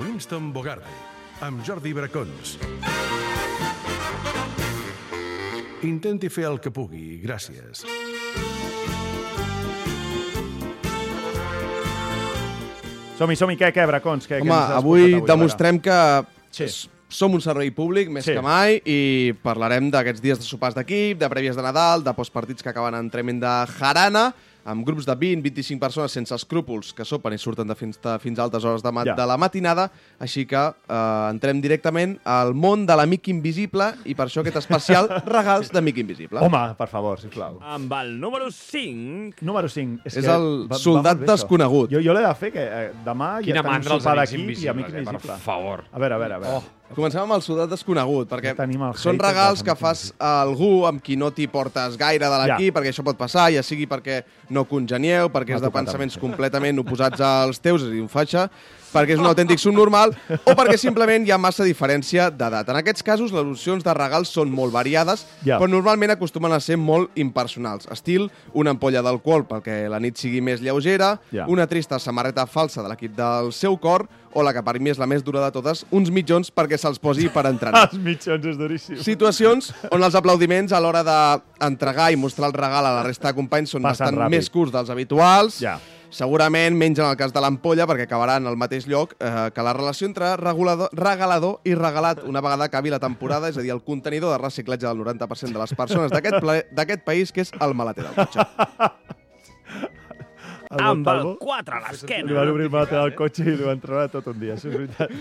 [0.00, 0.84] Winston Bogarde,
[1.44, 2.54] amb Jordi Bracons.
[5.84, 7.84] Intenti fer el que pugui, gràcies.
[13.18, 13.56] Som-hi, som-hi.
[13.60, 14.26] Què, què, Bracons?
[14.26, 15.26] Què, què Home, has avui avui?
[15.28, 15.98] demostrem que
[16.50, 16.66] Sí.
[17.08, 18.32] som un servei públic més Sí.
[18.32, 22.62] que mai i parlarem d'aquests dies de sopars d'equip, de prèvies de Nadal, de postpartits
[22.62, 24.34] que acaben en tremenda jarana,
[24.64, 28.38] amb grups de 20-25 persones sense escrúpols que sopen i surten de fins, de, fins
[28.38, 29.14] a altes hores de, ma Ja.
[29.14, 34.26] de la matinada, així que eh, entrem directament al món de l'amic invisible i per
[34.28, 36.40] això aquest especial regals d'amic invisible.
[36.40, 37.58] Home, per favor, sisplau.
[37.62, 39.42] Amb el número 5...
[39.44, 40.00] Número 5.
[40.04, 41.32] És, És que el va- va soldat això.
[41.34, 41.90] desconegut.
[41.92, 44.32] Jo, jo l'he de fer, que eh, demà Quina ja tenim mandra els sopar amics
[44.32, 45.32] d'equip i amic invisibles, eh, invisible.
[45.34, 45.84] per favor.
[45.92, 46.56] A veure, a veure, a veure.
[46.56, 46.64] Oh.
[46.92, 48.52] Comencem amb el soldat desconegut, perquè
[49.00, 52.74] són regals que fas a algú amb qui no t'hi portes gaire de l'equip, Ja.
[52.76, 57.20] perquè això pot passar, ja sigui perquè no congenieu, perquè és de pensaments completament oposats
[57.20, 58.50] als teus, és a dir, un fatxa,
[58.94, 60.14] perquè és un autèntic subnormal,
[60.44, 62.68] o perquè simplement hi ha massa diferència d'edat.
[62.70, 65.58] En aquests casos, les opcions de regals són molt variades, Ja.
[65.58, 67.88] però normalment acostumen a ser molt impersonals.
[67.90, 71.46] Estil, una ampolla d'alcohol perquè la nit sigui més lleugera, Ja.
[71.48, 74.98] una trista samarreta falsa de l'equip del seu cor, o la que per mi és
[74.98, 77.88] la més dura de totes, uns mitjons perquè se'ls posi per entrenar.
[77.92, 78.96] Els mitjons és duríssim.
[79.00, 83.34] Situacions on els aplaudiments a l'hora d'entregar i mostrar el regal a la resta de
[83.38, 84.30] companys són Passen bastant ràpid.
[84.36, 85.60] més curts dels habituals.
[85.62, 85.78] Ja.
[86.14, 89.62] Segurament menys en el cas de l'ampolla, perquè acabarà en el mateix lloc eh, que
[89.66, 93.72] la relació entre regulador, regalador i regalat una vegada acabi la temporada, és a dir,
[93.74, 98.06] el contenidor de reciclatge del 90% de les persones d'aquest país, que és el maleter
[98.06, 98.46] del cotxe.
[100.74, 102.32] El Amb el Montalvo 4 a li l'esquena.
[102.34, 105.12] van obrir el del cotxe i li van treure tot un dia, això és veritat.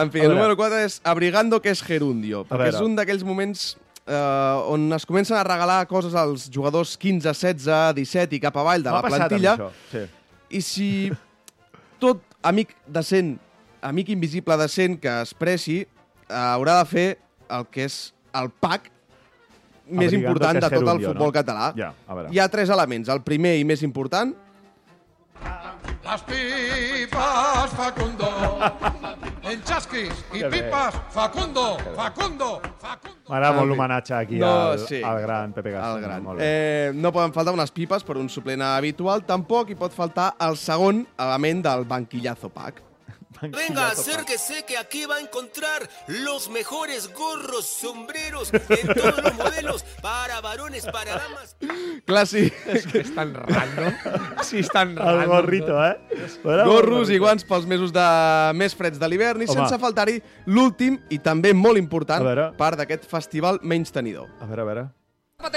[0.00, 3.66] En fi, el número 4 és Abrigando, que és gerundio, perquè és un d'aquells moments
[4.06, 8.84] eh, on es comencen a regalar coses als jugadors 15, 16, 17 i cap avall
[8.84, 9.56] de la plantilla.
[9.56, 10.04] amb això, sí.
[10.50, 10.88] I si
[12.02, 13.36] tot amic decent,
[13.82, 17.08] amic invisible decent que es preci, eh, haurà de fer
[17.50, 18.00] el que és
[18.36, 18.90] el pack
[19.86, 21.36] més Abrigando, important que de tot el gerundio, futbol no?
[21.36, 21.70] català.
[21.78, 22.34] Ja, a veure.
[22.34, 23.08] Hi ha tres elements.
[23.12, 24.34] El primer i més important,
[26.06, 28.30] Las pipas, Facundo.
[29.46, 30.48] En chasquis bé.
[30.50, 33.20] pipas, Facundo, Facundo, Facundo.
[33.28, 35.00] M'agrada molt l'homenatge aquí No, al, sí.
[35.02, 36.00] al gran Pepe Gasol.
[36.02, 36.22] gran.
[36.24, 36.44] Molt bé.
[36.88, 40.56] Eh, no poden faltar unes pipes per un suplent habitual, tampoc hi pot faltar el
[40.56, 42.82] segon element del banquillazo pack.
[43.42, 49.84] Venga, acérquese que aquí va a encontrar los mejores gorros, sombreros en todos los modelos,
[50.02, 51.56] para varones, para damas.
[52.06, 52.54] Clàssic.
[52.66, 53.92] És que és tan random.
[54.42, 55.30] Sí, és tan El random.
[55.30, 55.96] gorrito, eh?
[56.44, 58.06] Era Gorros i guants pels mesos de
[58.54, 59.54] més freds de l'hivern i Home.
[59.58, 62.24] sense faltar-hi l'últim i també molt important
[62.56, 64.28] part d'aquest festival menys tenidor.
[64.40, 64.86] A veure, a veure.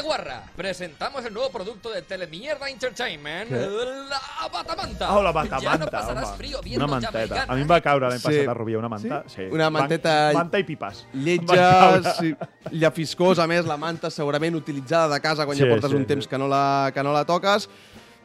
[0.03, 3.55] Guarra, presentamos el nuevo producto de Telemierda Entertainment, ¿Qué?
[3.55, 5.13] la batamanta.
[5.15, 6.38] Oh, la Ya no batamanta, pasarás home.
[6.38, 7.45] frío viendo Una manteta.
[7.47, 8.23] A mi em va caure l'any Sí.
[8.27, 9.23] passat a Rubí una manta.
[9.27, 9.43] Sí.
[9.51, 11.05] Una manteta- Manta i pipes.
[11.13, 12.36] Lletja, sí,
[12.71, 16.03] llafiscosa, a més, la manta segurament utilitzada de casa quan Sí, ja portes sí, un
[16.03, 16.07] sí.
[16.07, 17.69] temps que no, la, que no la toques.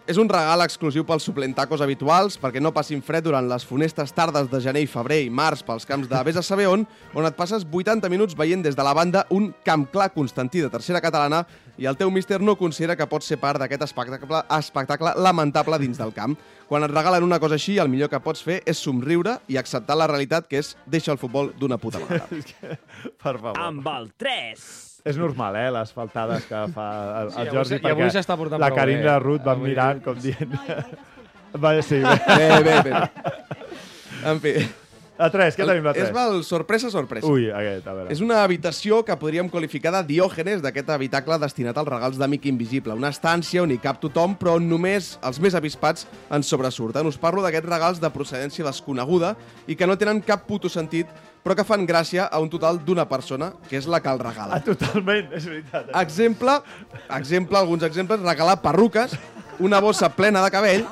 [0.05, 4.50] És un regal exclusiu pels suplentacos habituals perquè no passin fred durant les funestes tardes
[4.52, 6.84] de gener i febrer i març pels camps de vés a saber on,
[7.16, 10.68] on et passes 80 minuts veient des de la banda un camp clar Constantí de
[10.68, 11.46] tercera catalana
[11.78, 15.98] i el teu míster no considera que pots ser part d'aquest espectacle, espectacle lamentable dins
[15.98, 16.36] del camp.
[16.68, 19.96] Quan et regalen una cosa així, el millor que pots fer és somriure i acceptar
[19.98, 22.28] la realitat que és deixa el futbol d'una puta vegada.
[22.30, 23.58] Per favor.
[23.60, 24.64] Amb el 3.
[25.04, 26.86] És normal, eh, les faltades que fa
[27.22, 29.04] el, Sí, el avui Jordi, avui s'està portant la Carina bé.
[29.04, 30.54] i la Ruth van Avui- mirant com dient...
[31.62, 33.02] Va, sí, Bé, bé, bé.
[34.26, 34.54] En fi.
[35.14, 36.08] La 3, què tenim la 3?
[36.08, 37.28] És val, sorpresa, sorpresa.
[37.30, 38.10] Ui, aquest, a veure.
[38.10, 42.96] És una habitació que podríem qualificar de diògenes d'aquest habitacle destinat als regals d'amic invisible.
[42.98, 47.06] Una estància on hi cap tothom, però on només els més avispats en sobresurten.
[47.06, 49.36] Us parlo d'aquests regals de procedència desconeguda
[49.70, 51.06] i que no tenen cap puto sentit,
[51.44, 54.58] però que fan gràcia a un total d'una persona, que és la que el regala.
[54.58, 55.94] Ah, totalment, és veritat.
[56.02, 56.58] Exemple,
[57.20, 59.14] exemple, alguns exemples, regalar perruques,
[59.61, 60.84] una bossa plena de cabell,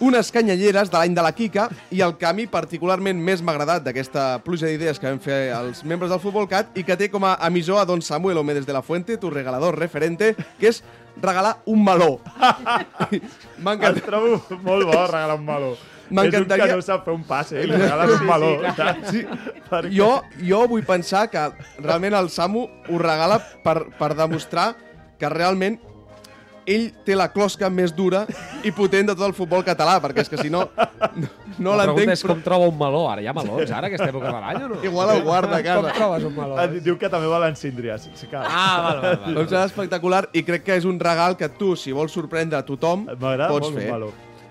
[0.00, 3.52] unes canyelleres de l'any de la Kika i el que a mi particularment més m'ha
[3.56, 7.08] agradat d'aquesta pluja d'idees que vam fer els membres del Futbol Cat i que té
[7.10, 10.82] com a emissor a Don Samuel Omedes de la Fuente, tu regalador referente, que és
[11.22, 12.20] regalar un meló.
[13.10, 13.22] El
[13.66, 14.02] encantat.
[14.04, 15.76] trobo molt bo, regalar un meló.
[16.10, 17.66] M'encantaria- És un que no sap fer un passe, eh?
[17.66, 18.50] li regales un meló.
[18.76, 19.10] saps?
[19.10, 19.24] Sí.
[19.70, 21.48] Perquè- Jo, jo vull pensar que
[21.82, 24.76] realment el Samu ho regala per, per demostrar
[25.18, 25.80] que realment
[26.66, 28.24] ell té la closca més dura
[28.66, 31.84] i potent de tot el futbol català, perquè és que si no, no, no la
[31.86, 32.12] pregunta l'entenc.
[32.18, 33.04] és com troba un meló.
[33.12, 34.80] Ara hi ha melons, ara, aquesta època de l'any, o no?
[34.84, 35.80] Igual el guarda a casa.
[35.88, 36.58] Com trobes un meló?
[36.58, 38.08] Ah, Diu que també volen síndries.
[38.18, 38.36] Sí que...
[38.36, 39.34] Ah, val, val, val.
[39.40, 42.64] Doncs serà espectacular i crec que és un regal que tu, si vols sorprendre a
[42.66, 43.92] tothom, pots molt fer.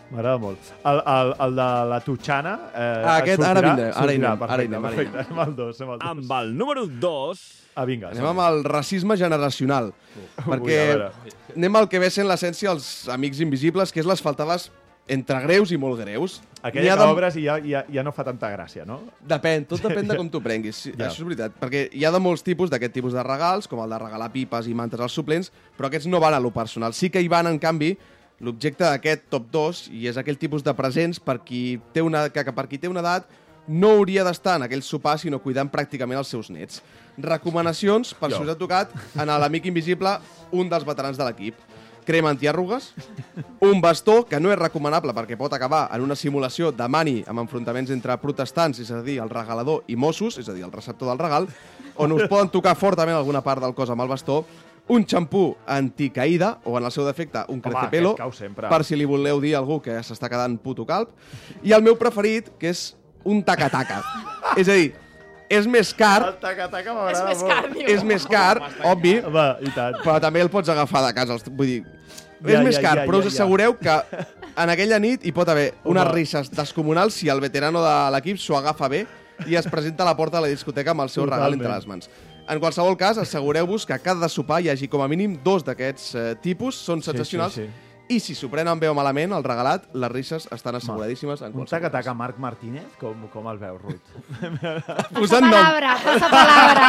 [0.05, 0.67] M'agrada molt.
[0.85, 2.51] El, el, el de la Tutxana...
[2.77, 3.49] Eh, Ah, aquest sortirà?
[3.57, 5.23] ara vindrem, ara hi anem, ara hi anem, perfecte.
[5.25, 6.09] Anem al 2, anem al 2.
[6.11, 7.41] Amb el número 2.
[7.75, 8.11] Ah, vinga.
[8.13, 9.89] Anem amb el racisme generacional.
[10.45, 11.09] perquè a veure.
[11.55, 14.69] Anem al que ve sent l'essència dels amics invisibles, que és les faltades
[15.07, 16.39] entre greus i molt greus.
[16.65, 19.03] Aquella ha de- obres i ja, ja, ja no fa tanta gràcia, no?
[19.21, 20.75] Depèn, tot depèn de com t'ho prenguis.
[20.87, 21.09] Sí, Ja.
[21.11, 23.89] Això és veritat, perquè hi ha de molts tipus d'aquest tipus de regals, com el
[23.93, 26.93] de regalar pipes i mantes als suplents, però aquests no van a lo personal.
[26.97, 27.93] Sí que hi van, en canvi,
[28.41, 32.43] l'objecte d'aquest top 2, i és aquell tipus de presents per qui té una, que,
[32.43, 33.29] que per qui té una edat
[33.67, 36.81] no hauria d'estar en aquell sopar, sinó cuidant pràcticament els seus nets.
[37.17, 38.37] Recomanacions, per Jo.
[38.37, 40.19] si us ha tocat, en l'amic invisible,
[40.51, 41.55] un dels veterans de l'equip.
[42.05, 42.91] Crema antiarrugues,
[43.65, 47.41] un bastó que no és recomanable perquè pot acabar en una simulació de mani amb
[47.41, 51.09] enfrontaments entre protestants, és a dir, el regalador i Mossos, és a dir, el receptor
[51.09, 51.47] del regal,
[51.97, 54.43] on us poden tocar fortament alguna part del cos amb el bastó,
[54.87, 58.13] un xampú anticaïda, o en el seu defecte, un crecepelo,
[58.69, 61.09] per si li voleu dir a algú que s'està quedant puto calp,
[61.63, 62.91] i el meu preferit, que és
[63.25, 64.01] un taca-taca.
[64.57, 64.93] és a dir,
[65.49, 67.53] és més car, El taca-taca m'agrada És més molt.
[67.53, 67.87] car, diu.
[67.95, 68.55] és més car,
[68.91, 69.99] obvi, Home, i tant.
[70.03, 71.37] però també el pots agafar de casa.
[71.51, 71.83] Vull dir,
[72.45, 73.43] Ja, és més car, ja, però ja, us ja.
[73.43, 73.93] assegureu que
[74.57, 78.57] en aquella nit hi pot haver unes risses descomunals si el veterano de l'equip s'ho
[78.57, 79.05] agafa bé
[79.47, 81.61] i es presenta a la porta de la discoteca amb el seu regal Totalment.
[81.61, 82.09] entre les mans.
[82.47, 86.13] En qualsevol cas, assegureu-vos que a cada sopar hi hagi com a mínim dos d'aquests
[86.15, 87.69] eh, tipus, són sensacionals, sí, sí.
[88.09, 91.53] I si s'ho prenen bé o malament, el regalat, les risses estan asseguradíssimes en Un
[91.57, 91.91] qualsevol cas.
[91.91, 94.07] taca-taca Marc Martínez, com, com el veus, Ruth?
[95.15, 95.51] Posant nom.
[95.55, 96.87] Palabra, passa palabra.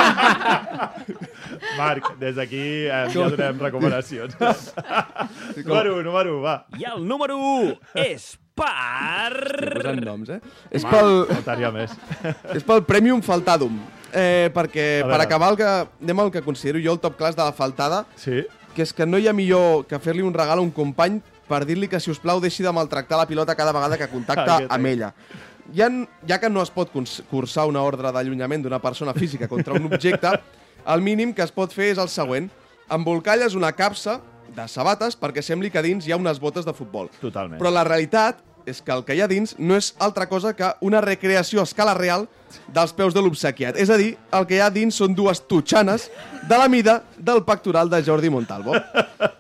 [1.79, 4.37] Marc, des d'aquí eh, ja donem recomanacions.
[5.67, 6.57] número 1, número 1, va.
[6.79, 9.33] I el número 1 és per...
[9.79, 10.41] posant noms, eh?
[10.71, 11.97] És pel, Faltaria més.
[12.57, 13.81] és pel Premium Faltadum.
[14.17, 15.25] Eh, perquè, A per veure.
[15.27, 15.73] acabar, el que,
[16.05, 18.45] anem al que considero jo el top class de la faltada, Sí?
[18.77, 21.17] Que és que no hi ha millor que fer-li un regal a un company
[21.49, 24.59] per dir-li que, si us plau, deixi de maltractar la pilota cada vegada que contacta
[24.69, 25.13] amb ella.
[25.75, 25.89] Ja,
[26.29, 26.93] ja que no es pot
[27.31, 30.31] cursar una ordre d'allunyament d'una persona física contra un objecte,
[30.87, 32.51] el mínim que es pot fer és el següent.
[32.93, 34.21] Embolcalles una capsa
[34.55, 37.11] de sabates perquè sembli que dins hi ha unes botes de futbol.
[37.21, 37.59] Totalment.
[37.59, 40.73] Però la realitat és que el que hi ha dins no és altra cosa que
[40.85, 42.27] una recreació a escala real
[42.73, 43.77] dels peus de l'obsequiat.
[43.79, 46.09] És a dir, el que hi ha dins són dues tutxanes
[46.49, 48.75] de la mida del pectoral de Jordi Montalvo.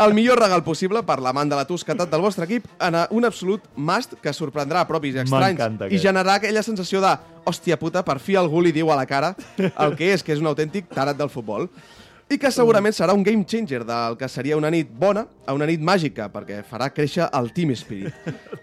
[0.03, 3.65] El millor regal possible per l'amant de la tosquetat del vostre equip en un absolut
[3.77, 7.15] must que sorprendrà a propis i estranys i generarà aquella sensació de
[7.47, 10.43] hòstia puta, per fi algú li diu a la cara el que és, que és
[10.43, 11.71] un autèntic tarat del futbol.
[12.27, 15.67] I que segurament serà un game changer del que seria una nit bona a una
[15.69, 18.15] nit màgica, perquè farà créixer el team spirit.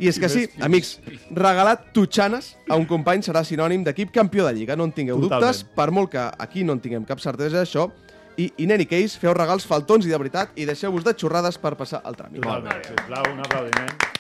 [0.03, 0.97] I és que sí, amics,
[1.31, 5.47] regalar tutxanes a un company serà sinònim d'equip campió de Lliga, no en tingueu Totalment.
[5.47, 7.87] dubtes, per molt que aquí no en tinguem cap certesa d'això,
[8.35, 11.77] i in any case, feu regals faltons i de veritat i deixeu-vos de xorrades per
[11.79, 12.43] passar el tràmit.
[12.43, 12.83] Totalment.
[12.89, 14.12] Sisplau, un aplaudiment.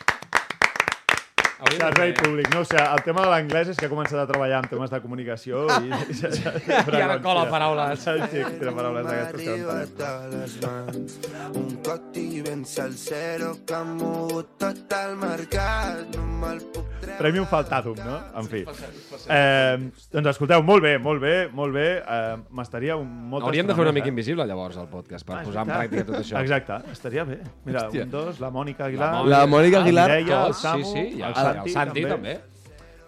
[1.71, 2.49] Servei públic.
[2.53, 4.91] No, o sigui, el tema de l'anglès és que ha començat a treballar en temes
[4.91, 5.91] de comunicació i...
[5.91, 8.03] I ara cola paraules.
[8.03, 11.61] Sí, tira paraules d'aquestes que no entenem.
[11.63, 17.45] un coti ben salsero que ha mogut tot el mercat no me'l puc treure Premium
[17.49, 18.17] faltàtum, no?
[18.39, 18.63] En fi.
[18.63, 19.77] Eh,
[20.13, 21.87] doncs escolteu, molt bé, molt bé, molt bé.
[22.01, 25.65] Eh, M'estaria un molt Hauríem de fer una mica invisible, llavors, al podcast, per posar
[25.65, 26.39] en pràctica tot això.
[26.41, 27.39] Exacte, estaria bé.
[27.65, 28.05] Mira, Hòstia.
[28.07, 29.11] un, dos, la Mònica Aguilar...
[29.29, 30.07] La Mònica Aguilar.
[30.09, 32.39] La Mireia, el sí, sí, i el- el i el Santi, Santi, també.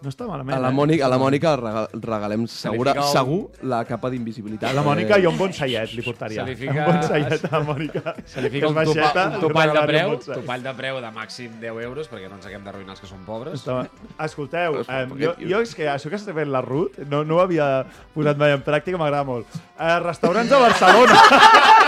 [0.05, 0.73] No està malament, A la eh?
[0.75, 4.75] Mònica, a la Mònica rega- regalem segura, un- segur la capa d'invisibilitat.
[4.75, 6.43] La Mònica i un bonsaiet li portaria.
[6.43, 8.13] Se li fica- Un bonsaiet a la Mònica.
[8.25, 11.49] Se li fica un, baixeta, un topall de preu, un topall de preu de màxim
[11.59, 13.63] 10 euros, perquè no ens haguem d'arruïnar els que són pobres.
[13.65, 13.87] Està-
[14.19, 17.41] Escolteu, eh, jo, jo és que això que està fent la Ruth no, no ho
[17.41, 19.47] havia posat mai en pràctica, m'agrada molt.
[19.79, 21.15] Eh, restaurants a Barcelona.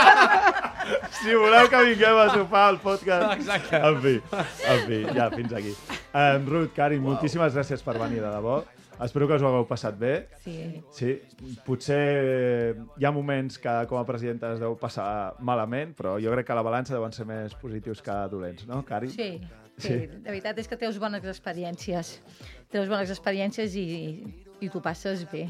[1.22, 3.32] si voleu que vinguem a sopar al podcast.
[3.38, 3.76] Exacte.
[3.76, 4.14] En fi,
[4.72, 5.72] en fi, ja, fins aquí.
[6.14, 7.14] Eh, Ruth, Karin, wow.
[7.14, 8.60] moltíssimes gràcies per venir, de debò.
[9.04, 10.12] Espero que us ho hagueu passat bé.
[10.42, 10.56] Sí.
[10.90, 11.12] Sí,
[11.66, 16.48] potser hi ha moments que com a presidenta es deu passar malament, però jo crec
[16.48, 19.12] que a la balança deuen ser més positius que dolents, no, Cari?
[19.14, 19.30] Sí,
[19.76, 19.94] sí, Sí.
[20.24, 22.16] la veritat és que teus bones experiències.
[22.74, 23.86] Teus bones experiències i,
[24.58, 25.46] i t'ho passes bé.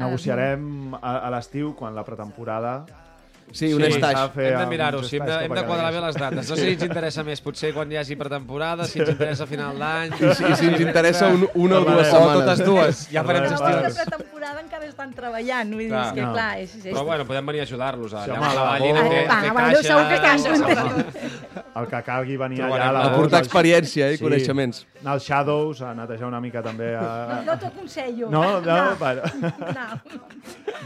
[0.00, 2.80] Negociarem a, a l'estiu, quan la pretemporada...
[3.52, 3.88] Sí, un de
[4.32, 6.48] fer Hem de mirar-ho, sí, hem de, hem de a quadrar bé les dates.
[6.48, 9.50] No sé si ens interessa més, potser quan hi hagi pretemporada, si ens interessa a
[9.50, 10.14] final d'any...
[10.14, 12.38] I si, i si ens interessa un, una o dues O setmanes.
[12.38, 13.58] totes dues, ja farem Però
[14.52, 16.06] pretemporada encara estan treballant, vull dir, Clar.
[16.06, 16.32] és que No.
[16.32, 16.84] clar, és, és...
[16.92, 18.76] Però bueno, podem venir a ajudar-los Sí, allà home, la a a
[19.32, 19.82] Ah, fer bueno, caixa...
[19.82, 20.18] segur que
[20.76, 21.66] contents.
[21.74, 22.98] El que calgui venir Trobarem allà...
[23.00, 24.86] a Aportar als- experiència eh, i coneixements.
[25.00, 26.92] Anar als Shadows, a netejar una mica també.
[26.92, 27.40] No, A...
[27.46, 28.28] no t'ho aconsello.
[28.30, 28.96] No, no, no.
[28.96, 29.22] bueno.
[29.78, 29.86] no.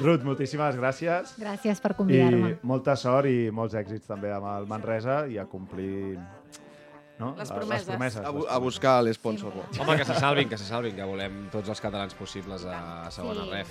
[0.03, 1.35] Ruth, moltíssimes gràcies.
[1.41, 2.57] Gràcies per I convidar-me.
[2.63, 6.19] molta sort i molts èxits també amb el Manresa i a complir
[7.19, 7.31] no?
[7.37, 7.87] Les les promeses.
[7.87, 8.25] promeses.
[8.25, 9.53] A, bu- a buscar l'esponsor.
[9.81, 13.45] Home, que se salvin, que se salvin, que volem tots els catalans possibles a segona
[13.45, 13.51] Sí.
[13.51, 13.69] ref.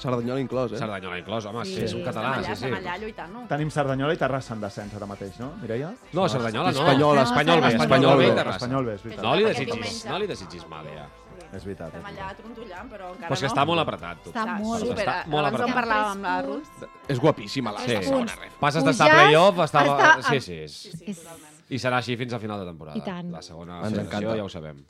[0.00, 0.78] Sardanyola inclòs, eh?
[0.78, 2.76] Sardanyola inclòs, home, sí, Sí, és un català, estem allà, sí, estem sí.
[2.80, 3.42] allà lluitant-ho.
[3.48, 5.90] Tenim Cerdanyola i Terrassa en descens ara mateix, no, Mireia?
[6.14, 6.78] No, Cerdanyola no.
[6.80, 8.34] Espanyola, Espanyol bé, Espanyol espanyol bé.
[8.34, 8.56] Terrassa.
[8.56, 9.24] Espanyol bé, és veritat.
[9.24, 11.06] No li desitgis, no li desitgis mal, ja.
[11.52, 11.88] És veritat.
[11.92, 13.52] Estem allà trontollant, però encara Però és que no.
[13.52, 14.30] està molt apretat, tu.
[14.30, 15.84] Està molt Super, Està molt abans en apretat.
[15.84, 16.88] parlàvem amb la Ruth.
[17.08, 17.96] És guapíssima, la Sí.
[18.02, 18.52] segona ref.
[18.58, 20.22] Passes d'estar a playoff, estava...
[20.22, 21.49] Sí, a- sí, és...
[21.70, 22.98] I serà així fins a final de temporada.
[22.98, 23.30] I tant.
[23.32, 24.36] La segona Ens encanta.
[24.36, 24.82] ja ho sabem.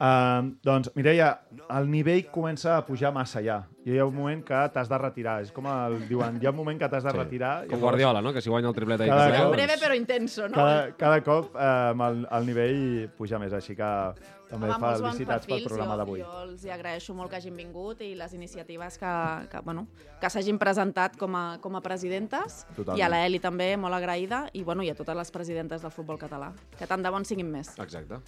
[0.00, 1.26] Uh, doncs, Mireia,
[1.76, 3.58] el nivell comença a pujar massa ja.
[3.86, 5.38] I hi ha un moment que t'has de retirar.
[5.40, 7.64] És com el diuen, hi ha un moment que t'has de retirar.
[7.64, 8.32] i Com llavors Guardiola, no?
[8.34, 9.00] Que si guanya el triplet.
[9.00, 10.54] Cada que cop- guanya, Breve però intenso, no?
[10.54, 12.82] Cada, cada cop eh, el, el nivell
[13.16, 13.88] puja més, així que
[14.50, 16.20] també Home, bons felicitats pel programa jo, d'avui.
[16.20, 19.12] Jo els hi agraeixo molt que hagin vingut i les iniciatives que,
[19.48, 19.86] que, bueno,
[20.20, 22.66] que s'hagin presentat com a, com a presidentes.
[22.76, 22.98] Totalment.
[22.98, 24.42] I a la Eli també, molt agraïda.
[24.52, 26.50] I, bueno, i a totes les presidentes del futbol català.
[26.76, 27.72] Que tant de bons siguin més.
[27.78, 28.18] Exacte.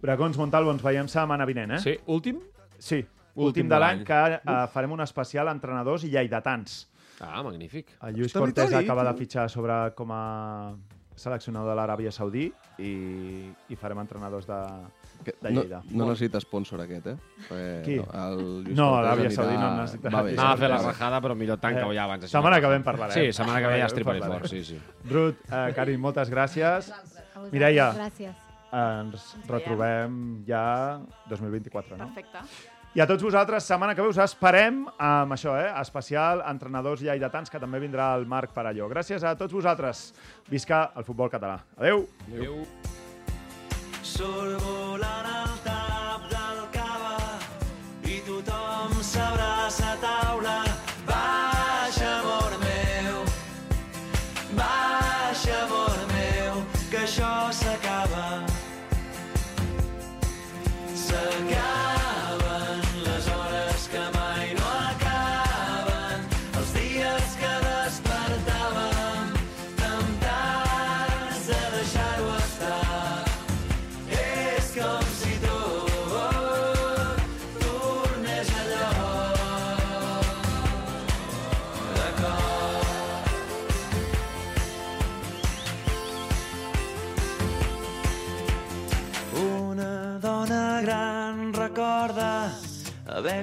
[0.00, 1.82] Bracons Montalvo, ens veiem setmana vinent, eh?
[1.82, 2.38] Sí, últim?
[2.78, 3.02] Sí,
[3.34, 6.88] Últim últim de l'any que eh, farem un especial entrenadors i lleidatans.
[7.20, 7.94] Ah, magnífic.
[8.02, 9.18] El Lluís Territori, Cortés acaba de tio.
[9.18, 10.74] fitxar sobre com a
[11.16, 12.48] seleccionador de l'Aràbia Saudí
[12.82, 12.88] i,
[13.70, 14.56] i farem entrenadors de,
[15.24, 15.78] Que de no, Lleida.
[15.94, 17.14] no necessita sponsor aquest, eh?
[17.48, 17.98] Perquè Qui?
[18.02, 20.32] El Lluís No, Cortés l'Aràbia Saudí no necessita- Va bé.
[20.32, 22.24] Anava a fer la rajada, però millor tanca-ho ja abans.
[22.24, 23.14] així Setmana no que ve en parlarem.
[23.14, 23.86] Sí, setmana que ve ja
[24.20, 24.40] parlarem.
[24.40, 24.80] fort, sí, sí.
[25.10, 26.92] Ruth, eh, Karin, moltes gràcies.
[27.52, 27.92] Mireia.
[27.94, 28.34] Gràcies.
[28.74, 30.98] Ens retrobem ja
[31.30, 32.08] 2024, no?
[32.08, 32.38] Perfecte.
[32.94, 35.72] I a tots vosaltres, setmana que ve us esperem amb això, eh?
[35.80, 38.86] Especial entrenadors lleidatans, que també vindrà el Marc Parelló.
[38.92, 40.04] Gràcies a tots vosaltres.
[40.46, 41.58] Visca el futbol català.
[41.74, 42.06] Adeu.
[44.14, 45.43] Volant el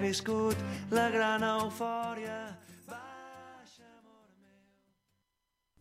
[0.01, 0.57] viscut
[0.91, 2.39] la gran eufòria.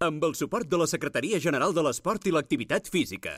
[0.00, 3.34] Amb el suport de la Secretaria General de l'Esport i l'Activitat Física.